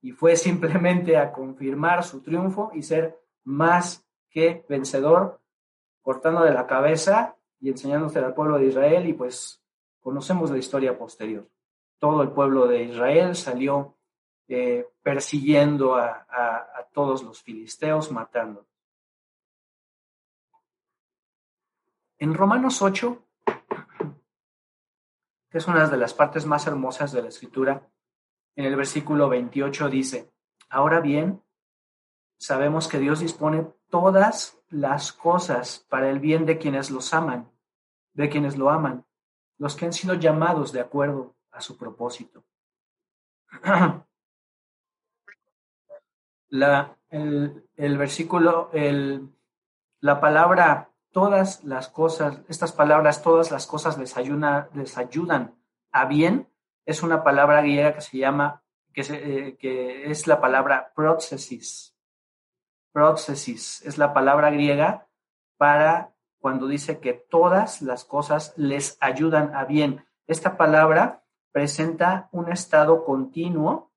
Y 0.00 0.10
fue 0.10 0.34
simplemente 0.34 1.16
a 1.16 1.30
confirmar 1.30 2.02
su 2.02 2.24
triunfo 2.24 2.72
y 2.74 2.82
ser 2.82 3.22
más 3.44 4.04
que 4.28 4.66
vencedor, 4.68 5.40
cortando 6.02 6.42
de 6.42 6.52
la 6.52 6.66
cabeza 6.66 7.35
y 7.60 7.70
enseñándose 7.70 8.18
al 8.18 8.34
pueblo 8.34 8.58
de 8.58 8.66
Israel. 8.66 9.08
Y 9.08 9.12
pues 9.12 9.62
conocemos 10.00 10.50
la 10.50 10.58
historia 10.58 10.96
posterior 10.96 11.48
todo 11.98 12.22
el 12.22 12.30
pueblo 12.30 12.66
de 12.66 12.84
Israel 12.84 13.34
salió 13.34 13.96
eh, 14.48 14.86
persiguiendo 15.02 15.96
a, 15.96 16.22
todos 16.92 17.22
los 17.22 17.42
filisteos, 17.42 18.10
matando. 18.10 18.66
En 22.16 22.32
Romanos 22.32 22.80
8, 22.80 23.22
que 25.50 25.58
es 25.58 25.68
una 25.68 25.86
de 25.86 25.98
las 25.98 26.14
partes 26.14 26.46
más 26.46 26.66
hermosas 26.66 27.12
de 27.12 27.20
la 27.20 27.28
escritura, 27.28 27.86
en 28.54 28.64
el 28.64 28.76
versículo 28.76 29.28
28 29.28 29.90
dice, 29.90 30.32
ahora 30.70 31.00
bien, 31.00 31.42
sabemos 32.38 32.88
que 32.88 32.98
Dios 32.98 33.20
dispone 33.20 33.66
todas 33.90 34.55
las 34.76 35.12
cosas 35.12 35.84
para 35.88 36.10
el 36.10 36.20
bien 36.20 36.44
de 36.44 36.58
quienes 36.58 36.90
los 36.90 37.14
aman, 37.14 37.50
de 38.12 38.28
quienes 38.28 38.58
lo 38.58 38.68
aman, 38.68 39.06
los 39.56 39.74
que 39.74 39.86
han 39.86 39.92
sido 39.94 40.14
llamados 40.14 40.70
de 40.72 40.80
acuerdo 40.80 41.34
a 41.50 41.62
su 41.62 41.78
propósito. 41.78 42.44
La, 46.48 46.96
el, 47.10 47.98
versículo, 47.98 48.70
el, 48.72 49.28
la 50.00 50.20
palabra, 50.20 50.92
todas 51.10 51.64
las 51.64 51.88
cosas, 51.88 52.40
estas 52.48 52.70
palabras, 52.70 53.20
todas 53.20 53.50
las 53.50 53.66
cosas 53.66 53.98
les, 53.98 54.14
les 54.74 54.96
ayudan 54.96 55.58
a 55.90 56.04
bien, 56.04 56.48
es 56.84 57.02
una 57.02 57.24
palabra 57.24 57.62
griega 57.62 57.94
que 57.94 58.00
se 58.00 58.18
llama, 58.18 58.62
que, 58.92 59.02
eh, 59.08 59.56
que 59.56 60.08
es 60.08 60.28
la 60.28 60.40
palabra 60.40 60.92
procesis. 60.94 61.95
Procesis 62.96 63.82
es 63.84 63.98
la 63.98 64.14
palabra 64.14 64.48
griega 64.48 65.06
para 65.58 66.14
cuando 66.40 66.66
dice 66.66 66.98
que 66.98 67.12
todas 67.12 67.82
las 67.82 68.06
cosas 68.06 68.54
les 68.56 68.96
ayudan 69.02 69.54
a 69.54 69.66
bien. 69.66 70.06
Esta 70.26 70.56
palabra 70.56 71.22
presenta 71.52 72.30
un 72.32 72.50
estado 72.50 73.04
continuo 73.04 73.92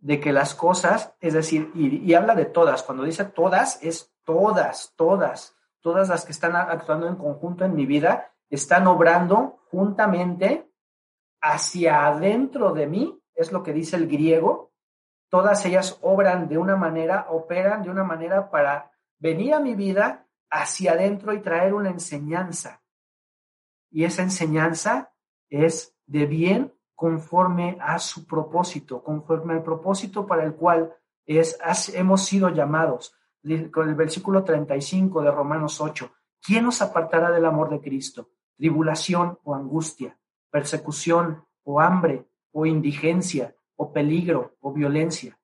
de 0.00 0.18
que 0.18 0.32
las 0.32 0.56
cosas, 0.56 1.14
es 1.20 1.32
decir, 1.32 1.70
y, 1.76 2.12
habla 2.12 2.34
de 2.34 2.46
todas, 2.46 2.82
cuando 2.82 3.04
dice 3.04 3.24
todas, 3.24 3.80
es 3.84 4.12
todas, 4.24 4.94
todas, 4.96 5.56
todas 5.78 6.08
las 6.08 6.24
que 6.24 6.32
están 6.32 6.56
actuando 6.56 7.06
en 7.06 7.14
conjunto 7.14 7.64
en 7.64 7.76
mi 7.76 7.86
vida, 7.86 8.32
están 8.50 8.88
obrando 8.88 9.60
juntamente 9.70 10.68
hacia 11.40 12.04
adentro 12.08 12.72
de 12.72 12.88
mí, 12.88 13.22
es 13.36 13.52
lo 13.52 13.62
que 13.62 13.72
dice 13.72 13.94
el 13.94 14.08
griego, 14.08 14.67
todas 15.28 15.64
ellas 15.66 15.98
obran 16.02 16.48
de 16.48 16.58
una 16.58 16.76
manera, 16.76 17.26
operan 17.30 17.82
de 17.82 17.90
una 17.90 18.04
manera 18.04 18.50
para 18.50 18.90
venir 19.18 19.54
a 19.54 19.60
mi 19.60 19.74
vida 19.74 20.26
hacia 20.50 20.92
adentro 20.92 21.32
y 21.32 21.40
traer 21.40 21.74
una 21.74 21.90
enseñanza. 21.90 22.82
Y 23.90 24.04
esa 24.04 24.22
enseñanza 24.22 25.12
es 25.48 25.94
de 26.06 26.26
bien 26.26 26.74
conforme 26.94 27.78
a 27.80 27.98
su 27.98 28.26
propósito, 28.26 29.02
conforme 29.02 29.54
al 29.54 29.62
propósito 29.62 30.26
para 30.26 30.44
el 30.44 30.54
cual 30.54 30.94
hemos 31.26 32.24
sido 32.24 32.48
llamados. 32.48 33.14
Con 33.72 33.88
el 33.88 33.94
versículo 33.94 34.42
35 34.42 35.22
de 35.22 35.30
Romanos 35.30 35.80
8, 35.80 36.10
¿quién 36.42 36.64
nos 36.64 36.82
apartará 36.82 37.30
del 37.30 37.44
amor 37.44 37.70
de 37.70 37.80
Cristo? 37.80 38.30
Tribulación 38.56 39.38
o 39.44 39.54
angustia, 39.54 40.18
persecución 40.50 41.44
o 41.62 41.80
hambre 41.80 42.26
o 42.50 42.66
indigencia 42.66 43.54
o 43.78 43.92
peligro 43.94 44.58
o 44.60 44.74
violencia. 44.74 45.38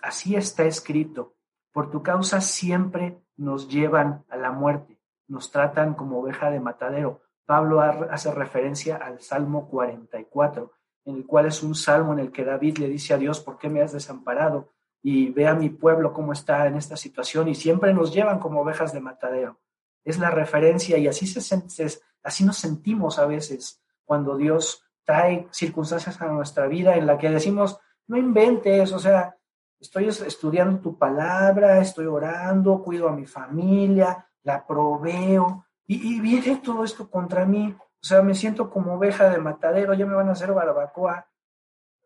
Así 0.00 0.34
está 0.34 0.64
escrito. 0.64 1.36
Por 1.70 1.90
tu 1.90 2.02
causa 2.02 2.40
siempre 2.40 3.20
nos 3.36 3.68
llevan 3.68 4.24
a 4.28 4.36
la 4.36 4.50
muerte, 4.50 4.98
nos 5.28 5.52
tratan 5.52 5.94
como 5.94 6.18
oveja 6.18 6.50
de 6.50 6.58
matadero 6.58 7.20
Pablo 7.46 7.80
hace 7.80 8.32
referencia 8.32 8.96
al 8.96 9.20
Salmo 9.20 9.68
44, 9.68 10.72
en 11.04 11.16
el 11.16 11.26
cual 11.26 11.46
es 11.46 11.62
un 11.62 11.76
salmo 11.76 12.12
en 12.12 12.18
el 12.18 12.32
que 12.32 12.44
David 12.44 12.78
le 12.78 12.88
dice 12.88 13.14
a 13.14 13.18
Dios, 13.18 13.40
¿por 13.40 13.56
qué 13.56 13.70
me 13.70 13.80
has 13.80 13.92
desamparado? 13.92 14.72
Y 15.00 15.30
ve 15.30 15.46
a 15.46 15.54
mi 15.54 15.70
pueblo 15.70 16.12
cómo 16.12 16.32
está 16.32 16.66
en 16.66 16.74
esta 16.74 16.96
situación 16.96 17.48
y 17.48 17.54
siempre 17.54 17.94
nos 17.94 18.12
llevan 18.12 18.40
como 18.40 18.60
ovejas 18.60 18.92
de 18.92 19.00
matadero. 19.00 19.60
Es 20.04 20.18
la 20.18 20.30
referencia 20.30 20.98
y 20.98 21.06
así, 21.06 21.28
se, 21.28 22.00
así 22.24 22.44
nos 22.44 22.58
sentimos 22.58 23.20
a 23.20 23.26
veces 23.26 23.80
cuando 24.04 24.36
Dios 24.36 24.84
trae 25.06 25.48
circunstancias 25.52 26.20
a 26.20 26.26
nuestra 26.26 26.66
vida 26.66 26.96
en 26.96 27.06
la 27.06 27.16
que 27.16 27.30
decimos, 27.30 27.78
no 28.08 28.18
inventes, 28.18 28.92
o 28.92 28.98
sea, 28.98 29.36
estoy 29.80 30.08
estudiando 30.08 30.80
tu 30.80 30.98
palabra, 30.98 31.78
estoy 31.80 32.06
orando, 32.06 32.82
cuido 32.82 33.08
a 33.08 33.12
mi 33.12 33.24
familia, 33.24 34.28
la 34.42 34.66
proveo, 34.66 35.64
y, 35.86 36.20
viene 36.20 36.56
todo 36.56 36.82
esto 36.82 37.08
contra 37.08 37.46
mí. 37.46 37.74
O 37.78 38.04
sea, 38.04 38.20
me 38.22 38.34
siento 38.34 38.70
como 38.70 38.94
oveja 38.94 39.30
de 39.30 39.38
matadero, 39.38 39.94
ya 39.94 40.04
me 40.04 40.14
van 40.14 40.28
a 40.28 40.32
hacer 40.32 40.52
barbacoa. 40.52 41.28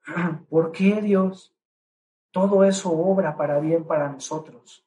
¿Por 0.50 0.70
qué 0.70 1.00
Dios? 1.00 1.56
Todo 2.30 2.64
eso 2.64 2.92
obra 2.92 3.36
para 3.36 3.58
bien 3.58 3.84
para 3.84 4.10
nosotros. 4.10 4.86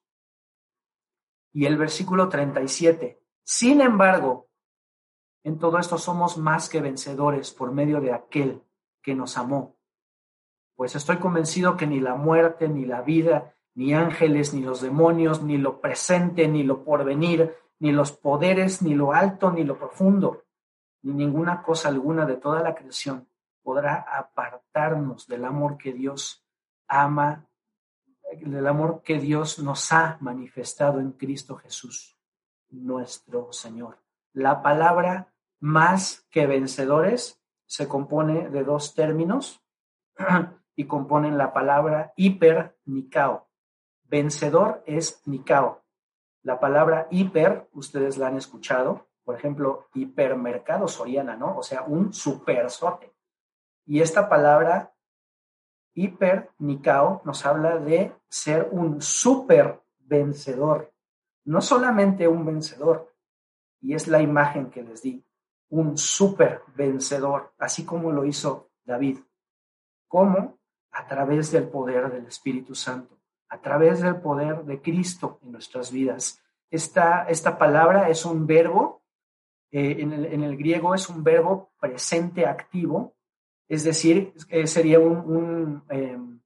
Y 1.52 1.66
el 1.66 1.78
versículo 1.78 2.30
37. 2.30 3.20
Sin 3.44 3.82
embargo, 3.82 4.48
en 5.44 5.60
todo 5.60 5.78
esto 5.78 5.98
somos 5.98 6.38
más 6.38 6.70
que 6.70 6.82
vencedores 6.82 7.52
por 7.52 7.72
medio 7.72 8.00
de 8.02 8.14
aquel 8.14 8.64
que 9.02 9.16
nos 9.16 9.38
amó. 9.38 9.76
Pues 10.76 10.96
estoy 10.96 11.18
convencido 11.18 11.78
que 11.78 11.86
ni 11.88 12.00
la 12.00 12.16
muerte, 12.16 12.68
ni 12.68 12.86
la 12.86 13.02
vida, 13.02 13.54
ni 13.76 13.94
ángeles, 13.94 14.54
ni 14.54 14.62
los 14.62 14.82
demonios, 14.82 15.44
ni 15.44 15.58
lo 15.58 15.82
presente, 15.82 16.48
ni 16.48 16.64
lo 16.64 16.84
porvenir, 16.84 17.56
ni 17.80 17.92
los 17.92 18.12
poderes, 18.12 18.82
ni 18.82 18.96
lo 18.96 19.14
alto, 19.14 19.52
ni 19.52 19.64
lo 19.64 19.78
profundo, 19.78 20.46
ni 21.02 21.14
ninguna 21.14 21.62
cosa 21.62 21.90
alguna 21.90 22.26
de 22.26 22.38
toda 22.38 22.62
la 22.62 22.74
creación 22.74 23.28
podrá 23.64 23.96
apartarnos 23.96 25.28
del 25.28 25.46
amor 25.46 25.78
que 25.78 25.94
Dios 25.94 26.46
ama, 26.88 27.48
del 28.42 28.68
amor 28.68 29.02
que 29.04 29.20
Dios 29.20 29.60
nos 29.60 29.92
ha 29.92 30.18
manifestado 30.20 31.00
en 31.00 31.14
Cristo 31.14 31.56
Jesús, 31.56 32.18
nuestro 32.70 33.54
Señor. 33.54 34.00
La 34.34 34.62
palabra 34.62 35.33
más 35.64 36.28
que 36.30 36.46
vencedores 36.46 37.42
se 37.66 37.88
compone 37.88 38.50
de 38.50 38.66
dos 38.66 38.96
términos 38.96 39.64
y 40.76 40.88
componen 40.88 41.38
la 41.38 41.54
palabra 41.54 42.12
hiper 42.18 42.78
nicao. 42.84 43.48
Vencedor 44.04 44.84
es 44.86 45.26
nicao, 45.26 45.82
la 46.42 46.60
palabra 46.60 47.08
hiper, 47.12 47.70
ustedes 47.72 48.18
la 48.18 48.28
han 48.28 48.36
escuchado, 48.36 49.08
por 49.24 49.38
ejemplo, 49.38 49.88
hipermercado 49.94 50.90
Soriana, 50.90 51.38
¿no? 51.38 51.58
O 51.58 51.64
sea, 51.64 51.84
un 51.84 52.14
supersote. 52.14 53.14
Y 53.86 54.02
esta 54.02 54.28
palabra 54.28 54.94
Hiper, 55.96 56.50
Nikao, 56.58 57.22
nos 57.24 57.46
habla 57.46 57.78
de 57.78 58.14
ser 58.28 58.68
un 58.72 59.02
super 59.02 59.82
vencedor, 60.00 60.92
no 61.46 61.62
solamente 61.62 62.28
un 62.28 62.46
vencedor, 62.46 63.14
y 63.80 63.94
es 63.94 64.08
la 64.08 64.22
imagen 64.22 64.72
que 64.72 64.84
les 64.84 65.04
di, 65.04 65.24
un 65.74 65.98
super 65.98 66.62
vencedor, 66.76 67.52
así 67.58 67.84
como 67.84 68.12
lo 68.12 68.26
hizo 68.26 68.70
David. 68.86 69.18
¿Cómo? 70.08 70.60
A 70.92 71.08
través 71.08 71.52
del 71.52 71.68
poder 71.68 72.12
del 72.12 72.28
Espíritu 72.28 72.76
Santo, 72.76 73.18
a 73.50 73.60
través 73.60 74.02
del 74.02 74.18
poder 74.22 74.66
de 74.66 74.80
Cristo 74.84 75.40
en 75.42 75.52
nuestras 75.54 75.92
vidas. 75.92 76.40
Esta, 76.70 77.24
esta 77.24 77.58
palabra 77.58 78.08
es 78.10 78.24
un 78.24 78.46
verbo, 78.46 79.02
eh, 79.72 79.96
en, 80.00 80.44
el, 80.44 80.58
griego 80.58 80.94
es 80.94 81.10
un 81.10 81.24
verbo 81.24 81.72
presente 81.80 82.46
activo, 82.46 83.16
es 83.68 83.84
decir, 83.84 84.32
sería 84.66 85.00
un, 85.00 85.84
em, 85.90 86.40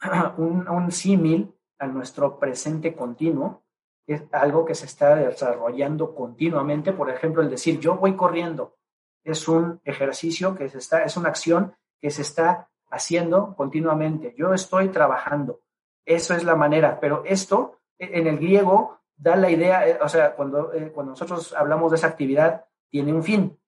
un, 0.36 0.68
un 0.68 0.90
símil 0.90 1.54
a 1.78 1.86
nuestro 1.86 2.40
presente 2.40 2.96
continuo, 2.96 3.62
es 4.08 4.22
algo 4.32 4.64
que 4.64 4.74
se 4.74 4.86
está 4.86 5.16
desarrollando 5.16 6.14
continuamente. 6.14 6.94
Por 6.94 7.10
ejemplo, 7.10 7.42
el 7.42 7.50
decir 7.50 7.78
yo 7.78 7.96
voy 7.96 8.16
corriendo 8.16 8.76
es 9.22 9.46
un 9.48 9.82
ejercicio 9.84 10.54
que 10.54 10.70
se 10.70 10.78
está, 10.78 11.04
es 11.04 11.16
una 11.18 11.28
acción 11.28 11.74
que 12.00 12.10
se 12.10 12.22
está 12.22 12.70
haciendo 12.90 13.54
continuamente. 13.54 14.34
Yo 14.38 14.54
estoy 14.54 14.88
trabajando. 14.88 15.60
Eso 16.06 16.34
es 16.34 16.42
la 16.42 16.56
manera. 16.56 16.98
Pero 17.00 17.22
esto 17.26 17.80
en 17.98 18.26
el 18.26 18.38
griego 18.38 18.98
da 19.14 19.36
la 19.36 19.50
idea, 19.50 19.86
eh, 19.86 19.98
o 20.00 20.08
sea, 20.08 20.34
cuando, 20.34 20.72
eh, 20.72 20.90
cuando 20.90 21.10
nosotros 21.10 21.52
hablamos 21.52 21.90
de 21.90 21.98
esa 21.98 22.06
actividad, 22.06 22.64
tiene 22.88 23.12
un 23.12 23.22
fin. 23.22 23.58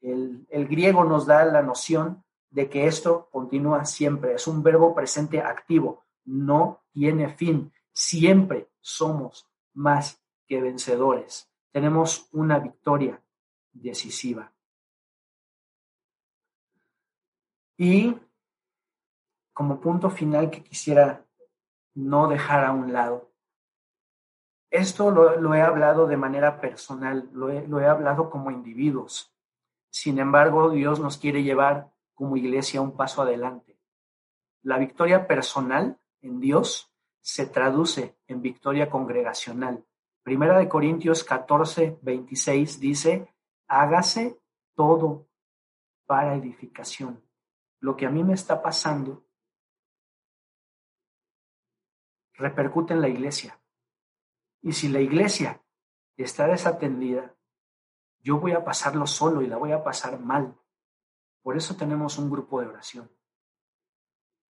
El, 0.00 0.46
el 0.48 0.68
griego 0.68 1.02
nos 1.02 1.26
da 1.26 1.44
la 1.44 1.62
noción 1.62 2.22
de 2.50 2.68
que 2.68 2.86
esto 2.86 3.28
continúa 3.32 3.84
siempre. 3.84 4.34
Es 4.34 4.46
un 4.46 4.62
verbo 4.62 4.94
presente 4.94 5.40
activo. 5.40 6.04
No 6.24 6.82
tiene 6.92 7.30
fin. 7.30 7.72
Siempre 7.92 8.68
somos 8.80 9.51
más 9.74 10.22
que 10.46 10.60
vencedores. 10.60 11.50
Tenemos 11.70 12.28
una 12.32 12.58
victoria 12.58 13.22
decisiva. 13.72 14.52
Y 17.76 18.16
como 19.52 19.80
punto 19.80 20.10
final 20.10 20.50
que 20.50 20.62
quisiera 20.62 21.26
no 21.94 22.28
dejar 22.28 22.64
a 22.64 22.72
un 22.72 22.92
lado, 22.92 23.32
esto 24.70 25.10
lo, 25.10 25.54
he 25.54 25.60
hablado 25.60 26.06
de 26.06 26.16
manera 26.16 26.60
personal, 26.60 27.28
lo 27.32 27.50
he, 27.50 27.66
lo 27.66 27.80
he 27.80 27.86
hablado 27.86 28.30
como 28.30 28.50
individuos. 28.50 29.34
Sin 29.90 30.18
embargo, 30.18 30.70
Dios 30.70 31.00
nos 31.00 31.18
quiere 31.18 31.42
llevar 31.42 31.92
como 32.14 32.36
iglesia 32.36 32.80
un 32.80 32.96
paso 32.96 33.22
adelante. 33.22 33.78
La 34.62 34.78
victoria 34.78 35.26
personal 35.26 35.98
en 36.20 36.40
Dios 36.40 36.91
se 37.22 37.46
traduce 37.46 38.18
en 38.26 38.42
victoria 38.42 38.90
congregacional. 38.90 39.86
Primera 40.22 40.58
de 40.58 40.68
Corintios 40.68 41.24
14, 41.24 41.98
26 42.02 42.80
dice, 42.80 43.32
hágase 43.68 44.38
todo 44.74 45.28
para 46.04 46.34
edificación. 46.34 47.24
Lo 47.80 47.96
que 47.96 48.06
a 48.06 48.10
mí 48.10 48.22
me 48.22 48.34
está 48.34 48.60
pasando 48.60 49.24
repercute 52.34 52.92
en 52.92 53.00
la 53.00 53.08
iglesia. 53.08 53.60
Y 54.60 54.72
si 54.72 54.88
la 54.88 55.00
iglesia 55.00 55.62
está 56.16 56.46
desatendida, 56.46 57.36
yo 58.20 58.38
voy 58.38 58.52
a 58.52 58.64
pasarlo 58.64 59.06
solo 59.06 59.42
y 59.42 59.46
la 59.46 59.56
voy 59.56 59.72
a 59.72 59.82
pasar 59.82 60.18
mal. 60.18 60.56
Por 61.42 61.56
eso 61.56 61.76
tenemos 61.76 62.18
un 62.18 62.30
grupo 62.30 62.60
de 62.60 62.68
oración. 62.68 63.10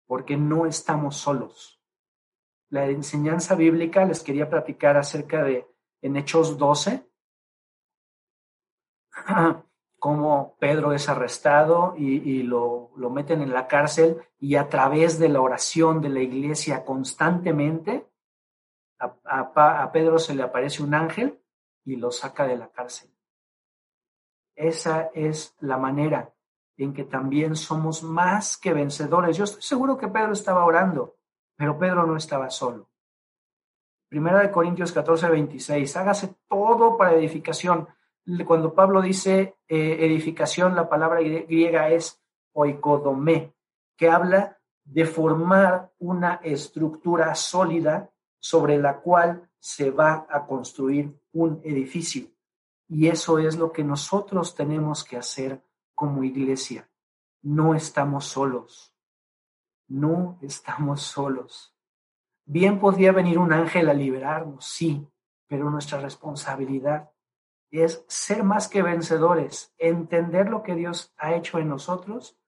Porque 0.07 0.37
no 0.37 0.67
estamos 0.67 1.17
solos 1.17 1.82
la 2.73 2.87
enseñanza 2.87 3.55
bíblica, 3.55 4.07
les 4.07 4.23
quería 4.23 4.49
platicar 4.49 4.97
acerca 4.97 5.45
de, 5.45 5.69
en 6.01 6.17
Hechos 6.17 6.57
12, 6.57 7.07
cómo 9.99 10.57
Pedro 10.59 10.95
es 10.95 11.07
arrestado 11.11 11.95
y, 11.99 12.43
lo, 12.43 12.91
meten 13.11 13.43
en 13.43 13.53
la 13.53 13.69
cárcel 13.69 14.23
y 14.39 14.57
a 14.57 14.71
través 14.71 15.19
de 15.19 15.29
la 15.29 15.43
oración 15.43 16.01
de 16.01 16.09
la 16.09 16.21
iglesia 16.21 16.83
constantemente, 16.83 18.09
a, 18.99 19.83
a 19.83 19.93
Pedro 19.93 20.19
se 20.19 20.35
le 20.35 20.43
aparece 20.43 20.83
un 20.83 20.95
ángel 20.95 21.39
y 21.85 21.97
lo 21.97 22.11
saca 22.11 22.47
de 22.47 22.57
la 22.57 22.71
cárcel. 22.71 23.11
Esa 24.57 25.11
es 25.13 25.55
la 25.61 25.77
manera 25.77 26.33
en 26.79 26.95
que 26.95 27.05
también 27.05 27.55
somos 27.55 28.03
más 28.03 28.57
que 28.57 28.73
vencedores. 28.73 29.37
Yo 29.37 29.45
estoy 29.45 29.61
seguro 29.61 29.99
que 29.99 30.09
Pedro 30.09 30.33
estaba 30.33 30.65
orando 30.65 31.17
pero 31.57 31.79
Pedro 31.79 32.07
no 32.07 32.17
estaba 32.17 32.51
solo. 32.51 32.89
Primera 34.09 34.41
de 34.41 34.51
Corintios 34.51 34.93
14, 34.93 35.29
26, 35.29 35.97
hágase 35.97 36.35
todo 36.49 36.97
para 36.97 37.15
edificación. 37.15 37.89
Cuando 38.47 38.75
Pablo 38.75 39.01
dice 39.01 39.57
eh, 39.67 39.97
edificación, 40.01 40.75
la 40.75 40.89
palabra 40.89 41.21
griega 41.21 41.89
es 41.89 42.23
oikodomé, 42.53 43.55
que 43.97 44.11
habla 44.11 44.59
de 44.85 45.07
formar 45.07 45.93
una 45.99 46.41
estructura 46.43 47.35
sólida 47.35 48.11
sobre 48.39 48.79
la 48.79 49.01
cual 49.01 49.49
se 49.59 49.91
va 49.91 50.27
a 50.29 50.47
construir 50.47 51.19
un 51.33 51.61
edificio. 51.65 52.27
Y 52.89 53.09
eso 53.09 53.39
es 53.39 53.57
lo 53.57 53.73
que 53.73 53.85
nosotros 53.85 54.55
tenemos 54.55 55.05
que 55.05 55.17
hacer 55.17 55.63
como 55.95 56.25
iglesia. 56.25 56.91
No 57.41 57.75
estamos 57.75 58.27
solos 58.27 58.92
no 59.93 60.39
estamos 60.41 61.03
solos. 61.03 61.77
Bien 62.45 62.81
podría 62.81 63.13
venir 63.13 63.39
un 63.39 63.53
ángel 63.53 63.89
a 63.91 63.95
liberarnos, 63.95 64.65
sí, 64.65 65.07
pero 65.47 65.71
nuestra 65.71 66.01
responsabilidad 66.01 67.11
es 67.71 68.05
ser 68.09 68.43
más 68.43 68.69
que 68.69 68.83
vencedores, 68.83 69.73
entender 69.79 70.49
lo 70.49 70.63
que 70.63 70.75
Dios 70.75 71.13
ha 71.19 71.35
hecho 71.35 71.59
en 71.59 71.69
nosotros 71.69 72.39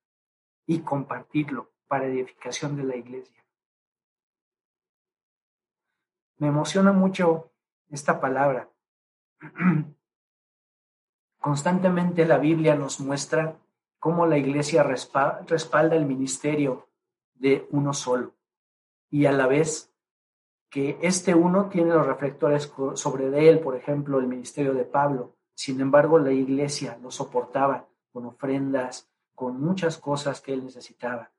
y 0.67 0.81
compartirlo 0.81 1.73
para 1.87 2.07
edificación 2.07 2.77
de 2.77 2.85
la 2.85 2.97
iglesia. 2.97 3.45
Me 6.39 6.49
emociona 6.49 6.93
mucho 6.93 7.53
esta 7.91 8.21
palabra. 8.21 8.71
Constantemente 11.41 12.25
la 12.25 12.39
Biblia 12.39 12.75
nos 12.75 13.01
muestra 13.01 13.59
cómo 13.99 14.27
la 14.27 14.39
iglesia 14.39 14.83
respalda 14.83 15.95
el 15.95 16.07
ministerio 16.07 16.89
de 17.45 17.69
uno 17.73 17.93
solo. 17.93 18.35
Y 19.11 19.27
a 19.27 19.33
la 19.33 19.47
vez 19.47 19.93
que 20.71 20.97
este 21.03 21.35
uno 21.35 21.69
tiene 21.69 21.93
los 21.93 22.07
reflectores 22.07 22.73
sobre 22.95 23.29
de 23.29 23.51
él, 23.51 23.61
por 23.61 23.77
ejemplo, 23.77 24.19
el 24.19 24.27
ministerio 24.27 24.73
de 24.73 24.87
Pablo. 24.87 25.37
Sin 25.53 25.79
embargo, 25.83 26.19
la 26.19 26.33
iglesia 26.33 26.99
lo 27.03 27.11
soportaba 27.11 27.87
con 28.11 28.25
ofrendas, 28.25 29.11
con 29.35 29.61
muchas 29.61 29.99
cosas 29.99 30.41
que 30.41 30.55
él 30.55 30.65
necesitaba. 30.65 31.33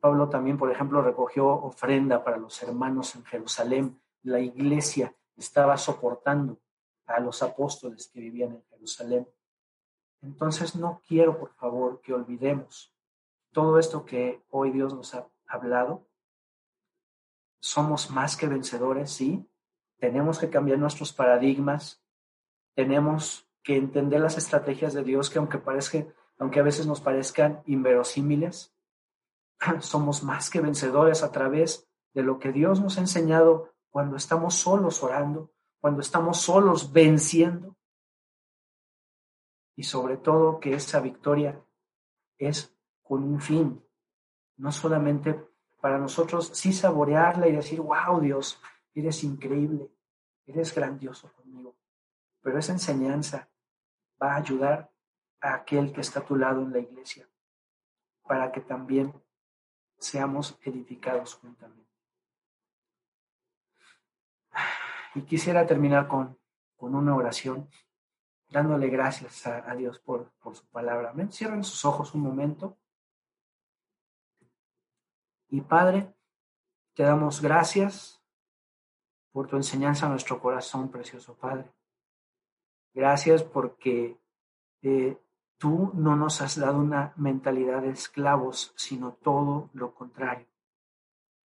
Pablo 0.00 0.30
también, 0.30 0.56
por 0.56 0.72
ejemplo, 0.72 1.02
recogió 1.02 1.48
ofrenda 1.48 2.24
para 2.24 2.38
los 2.38 2.62
hermanos 2.62 3.14
en 3.14 3.24
Jerusalén. 3.26 4.00
La 4.22 4.40
iglesia 4.40 5.14
estaba 5.36 5.76
soportando 5.76 6.58
a 7.04 7.20
los 7.20 7.42
apóstoles 7.42 8.08
que 8.08 8.20
vivían 8.20 8.52
en 8.52 8.64
Jerusalén. 8.70 9.28
Entonces 10.22 10.76
no 10.76 11.02
quiero, 11.06 11.38
por 11.38 11.50
favor, 11.50 12.00
que 12.00 12.14
olvidemos 12.14 12.95
todo 13.56 13.78
esto 13.78 14.04
que 14.04 14.44
hoy 14.50 14.70
Dios 14.70 14.92
nos 14.92 15.14
ha 15.14 15.30
hablado, 15.46 16.06
somos 17.58 18.10
más 18.10 18.36
que 18.36 18.48
vencedores, 18.48 19.10
sí. 19.10 19.48
Tenemos 19.98 20.38
que 20.38 20.50
cambiar 20.50 20.78
nuestros 20.78 21.14
paradigmas, 21.14 22.04
tenemos 22.74 23.48
que 23.62 23.78
entender 23.78 24.20
las 24.20 24.36
estrategias 24.36 24.92
de 24.92 25.04
Dios 25.04 25.30
que 25.30 25.38
aunque 25.38 25.56
parezca, 25.56 26.04
aunque 26.36 26.60
a 26.60 26.64
veces 26.64 26.86
nos 26.86 27.00
parezcan 27.00 27.62
inverosímiles, 27.64 28.74
somos 29.80 30.22
más 30.22 30.50
que 30.50 30.60
vencedores 30.60 31.22
a 31.22 31.32
través 31.32 31.88
de 32.12 32.24
lo 32.24 32.38
que 32.38 32.52
Dios 32.52 32.82
nos 32.82 32.98
ha 32.98 33.00
enseñado 33.00 33.72
cuando 33.88 34.16
estamos 34.16 34.54
solos 34.54 35.02
orando, 35.02 35.50
cuando 35.80 36.02
estamos 36.02 36.42
solos 36.42 36.92
venciendo. 36.92 37.74
Y 39.74 39.84
sobre 39.84 40.18
todo 40.18 40.60
que 40.60 40.74
esa 40.74 41.00
victoria 41.00 41.58
es 42.36 42.75
con 43.06 43.22
un 43.22 43.40
fin, 43.40 43.82
no 44.56 44.72
solamente 44.72 45.48
para 45.80 45.98
nosotros 45.98 46.50
sí 46.54 46.72
saborearla 46.72 47.48
y 47.48 47.52
decir, 47.52 47.80
wow 47.80 48.20
Dios, 48.20 48.60
eres 48.94 49.22
increíble, 49.22 49.90
eres 50.46 50.74
grandioso 50.74 51.32
conmigo, 51.32 51.76
pero 52.40 52.58
esa 52.58 52.72
enseñanza 52.72 53.48
va 54.20 54.32
a 54.32 54.36
ayudar 54.36 54.90
a 55.40 55.54
aquel 55.54 55.92
que 55.92 56.00
está 56.00 56.20
a 56.20 56.24
tu 56.24 56.36
lado 56.36 56.62
en 56.62 56.72
la 56.72 56.78
iglesia, 56.78 57.28
para 58.22 58.50
que 58.50 58.60
también 58.60 59.14
seamos 59.98 60.58
edificados 60.62 61.34
juntamente. 61.34 61.86
Y 65.14 65.22
quisiera 65.22 65.66
terminar 65.66 66.08
con, 66.08 66.38
con 66.76 66.94
una 66.94 67.14
oración, 67.14 67.70
dándole 68.48 68.88
gracias 68.88 69.46
a, 69.46 69.74
Dios 69.74 69.98
por, 69.98 70.32
por, 70.40 70.54
su 70.56 70.66
palabra. 70.66 71.14
Cierren 71.30 71.64
sus 71.64 71.84
ojos 71.84 72.14
un 72.14 72.22
momento. 72.22 72.78
Y 75.48 75.60
Padre, 75.60 76.14
te 76.94 77.02
damos 77.02 77.40
gracias 77.40 78.22
por 79.30 79.46
tu 79.46 79.56
enseñanza 79.56 80.06
a 80.06 80.08
nuestro 80.08 80.40
corazón, 80.40 80.90
precioso 80.90 81.36
Padre. 81.36 81.70
Gracias 82.94 83.42
porque 83.42 84.18
eh, 84.82 85.18
tú 85.58 85.92
no 85.94 86.16
nos 86.16 86.40
has 86.40 86.58
dado 86.58 86.78
una 86.78 87.12
mentalidad 87.16 87.82
de 87.82 87.90
esclavos, 87.90 88.72
sino 88.76 89.12
todo 89.12 89.70
lo 89.74 89.94
contrario. 89.94 90.46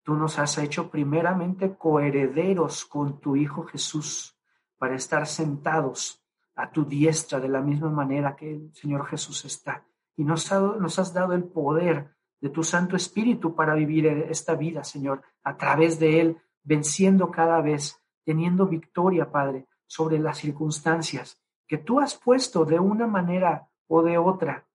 Tú 0.04 0.14
nos 0.14 0.40
has 0.40 0.58
hecho 0.60 0.90
primeramente 0.90 1.76
coherederos 1.76 2.86
con 2.86 3.20
tu 3.20 3.36
Hijo 3.36 3.64
Jesús 3.64 4.38
para 4.78 4.96
estar 4.96 5.28
sentados 5.28 6.24
a 6.56 6.72
tu 6.72 6.86
diestra 6.86 7.40
de 7.40 7.50
la 7.50 7.62
misma 7.62 7.90
manera 7.90 8.36
que 8.36 8.52
el 8.52 8.74
Señor 8.74 9.06
Jesús 9.08 9.46
está. 9.46 9.86
Y 10.16 10.24
nos, 10.24 10.52
nos 10.52 11.00
has 11.00 11.14
dado 11.14 11.34
el 11.34 11.44
poder 11.44 12.16
de 12.42 12.50
tu 12.50 12.64
Santo 12.64 12.96
Espíritu 12.96 13.56
para 13.56 13.76
vivir 13.76 14.08
esta 14.08 14.56
vida, 14.56 14.84
Señor, 14.84 15.22
a 15.44 15.58
través 15.58 16.00
de 16.00 16.22
Él, 16.22 16.38
venciendo 16.64 17.32
cada 17.32 17.62
vez, 17.62 18.02
teniendo 18.24 18.68
victoria, 18.68 19.32
Padre, 19.32 19.68
sobre 19.86 20.20
las 20.20 20.38
circunstancias 20.38 21.42
que 21.68 21.78
tú 21.78 22.00
has 22.00 22.16
puesto 22.16 22.66
de 22.66 22.80
una 22.80 23.06
manera 23.06 23.70
o 23.88 24.02
de 24.02 24.18
otra 24.18 24.68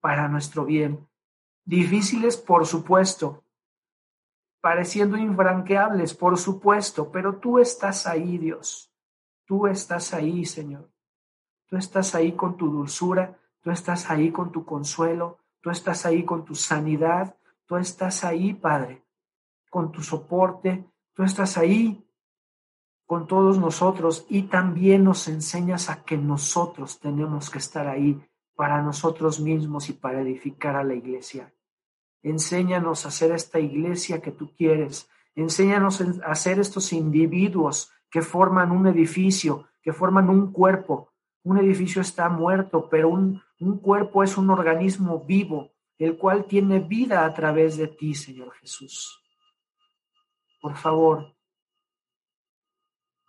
para 0.00 0.28
nuestro 0.28 0.64
bien. 0.64 1.06
Difíciles, 1.64 2.36
por 2.36 2.66
supuesto, 2.66 3.44
pareciendo 4.60 5.16
infranqueables, 5.16 6.14
por 6.14 6.38
supuesto, 6.38 7.10
pero 7.12 7.36
tú 7.36 7.58
estás 7.58 8.06
ahí, 8.06 8.38
Dios. 8.38 8.90
Tú 9.44 9.66
estás 9.66 10.14
ahí, 10.14 10.44
Señor. 10.46 10.90
Tú 11.66 11.76
estás 11.76 12.14
ahí 12.14 12.32
con 12.32 12.56
tu 12.56 12.70
dulzura, 12.70 13.38
tú 13.60 13.70
estás 13.70 14.10
ahí 14.10 14.30
con 14.30 14.52
tu 14.52 14.64
consuelo, 14.64 15.38
tú 15.62 15.70
estás 15.70 16.04
ahí 16.04 16.24
con 16.24 16.44
tu 16.44 16.54
sanidad, 16.54 17.36
tú 17.66 17.76
estás 17.76 18.24
ahí, 18.24 18.52
Padre, 18.52 19.02
con 19.70 19.90
tu 19.90 20.02
soporte, 20.02 20.84
tú 21.14 21.22
estás 21.22 21.56
ahí 21.56 22.04
con 23.06 23.26
todos 23.26 23.58
nosotros 23.58 24.26
y 24.28 24.42
también 24.42 25.04
nos 25.04 25.28
enseñas 25.28 25.88
a 25.88 26.04
que 26.04 26.16
nosotros 26.16 26.98
tenemos 26.98 27.48
que 27.48 27.58
estar 27.58 27.86
ahí 27.86 28.20
para 28.54 28.82
nosotros 28.82 29.40
mismos 29.40 29.88
y 29.88 29.94
para 29.94 30.20
edificar 30.20 30.76
a 30.76 30.84
la 30.84 30.94
iglesia. 30.94 31.52
Enséñanos 32.22 33.04
a 33.04 33.08
hacer 33.08 33.32
esta 33.32 33.58
iglesia 33.58 34.20
que 34.20 34.30
tú 34.30 34.52
quieres. 34.56 35.08
Enséñanos 35.34 36.02
a 36.24 36.34
ser 36.34 36.58
estos 36.58 36.92
individuos 36.92 37.90
que 38.10 38.22
forman 38.22 38.70
un 38.70 38.86
edificio, 38.86 39.66
que 39.82 39.92
forman 39.92 40.28
un 40.28 40.52
cuerpo. 40.52 41.11
Un 41.44 41.58
edificio 41.58 42.02
está 42.02 42.28
muerto, 42.28 42.88
pero 42.88 43.08
un, 43.08 43.42
un 43.58 43.78
cuerpo 43.78 44.22
es 44.22 44.36
un 44.36 44.50
organismo 44.50 45.24
vivo, 45.24 45.72
el 45.98 46.16
cual 46.16 46.44
tiene 46.44 46.80
vida 46.80 47.24
a 47.24 47.34
través 47.34 47.76
de 47.76 47.88
ti, 47.88 48.14
Señor 48.14 48.52
Jesús. 48.52 49.20
Por 50.60 50.76
favor, 50.76 51.34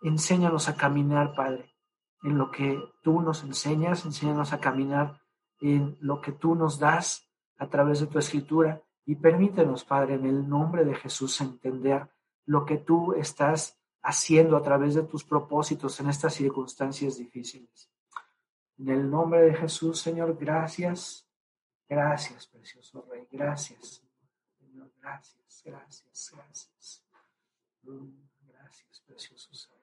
Enséñanos 0.04 0.68
a 0.68 0.76
caminar, 0.76 1.34
Padre, 1.34 1.74
en 2.22 2.36
lo 2.36 2.50
que 2.50 2.78
tú 3.02 3.22
nos 3.22 3.42
enseñas, 3.42 4.04
enséñanos 4.04 4.52
a 4.52 4.60
caminar 4.60 5.18
en 5.62 5.96
lo 5.98 6.20
que 6.20 6.32
tú 6.32 6.54
nos 6.54 6.78
das 6.78 7.26
a 7.56 7.70
través 7.70 8.00
de 8.00 8.06
tu 8.08 8.18
escritura 8.18 8.82
y 9.06 9.14
permítenos, 9.14 9.82
Padre, 9.82 10.16
en 10.16 10.26
el 10.26 10.46
nombre 10.46 10.84
de 10.84 10.94
Jesús, 10.94 11.40
entender 11.40 12.06
lo 12.44 12.66
que 12.66 12.76
tú 12.76 13.14
estás 13.14 13.80
haciendo 14.02 14.58
a 14.58 14.62
través 14.62 14.94
de 14.94 15.04
tus 15.04 15.24
propósitos 15.24 15.98
en 16.00 16.10
estas 16.10 16.34
circunstancias 16.34 17.16
difíciles. 17.16 17.90
En 18.78 18.88
el 18.88 19.10
nombre 19.10 19.42
de 19.42 19.54
Jesús, 19.54 20.00
Señor, 20.00 20.36
gracias. 20.38 21.28
Gracias, 21.88 22.46
precioso 22.46 23.06
Rey. 23.10 23.26
Gracias, 23.30 24.02
Señor. 24.58 24.90
Gracias, 25.00 25.62
gracias, 25.64 26.32
gracias. 26.34 27.04
Gracias, 28.46 29.02
precioso 29.06 29.54
Señor. 29.54 29.74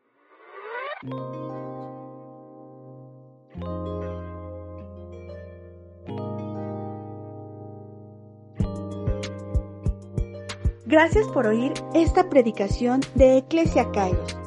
Gracias 10.85 11.25
por 11.29 11.47
oír 11.47 11.71
esta 11.93 12.29
predicación 12.29 12.99
de 13.15 13.37
Eclesia 13.37 13.89
Kairos. 13.91 14.40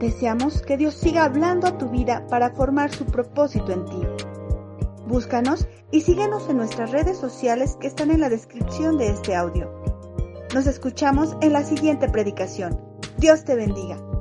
Deseamos 0.00 0.60
que 0.60 0.76
Dios 0.76 0.94
siga 0.94 1.24
hablando 1.24 1.66
a 1.66 1.78
tu 1.78 1.88
vida 1.88 2.26
para 2.28 2.50
formar 2.50 2.92
su 2.92 3.06
propósito 3.06 3.72
en 3.72 3.84
ti. 3.86 4.02
Búscanos 5.06 5.66
y 5.90 6.02
síguenos 6.02 6.48
en 6.50 6.58
nuestras 6.58 6.90
redes 6.90 7.16
sociales 7.16 7.76
que 7.80 7.86
están 7.86 8.10
en 8.10 8.20
la 8.20 8.28
descripción 8.28 8.98
de 8.98 9.08
este 9.08 9.34
audio. 9.34 9.70
Nos 10.54 10.66
escuchamos 10.66 11.36
en 11.40 11.52
la 11.52 11.64
siguiente 11.64 12.08
predicación. 12.08 12.78
Dios 13.18 13.44
te 13.44 13.54
bendiga. 13.54 14.15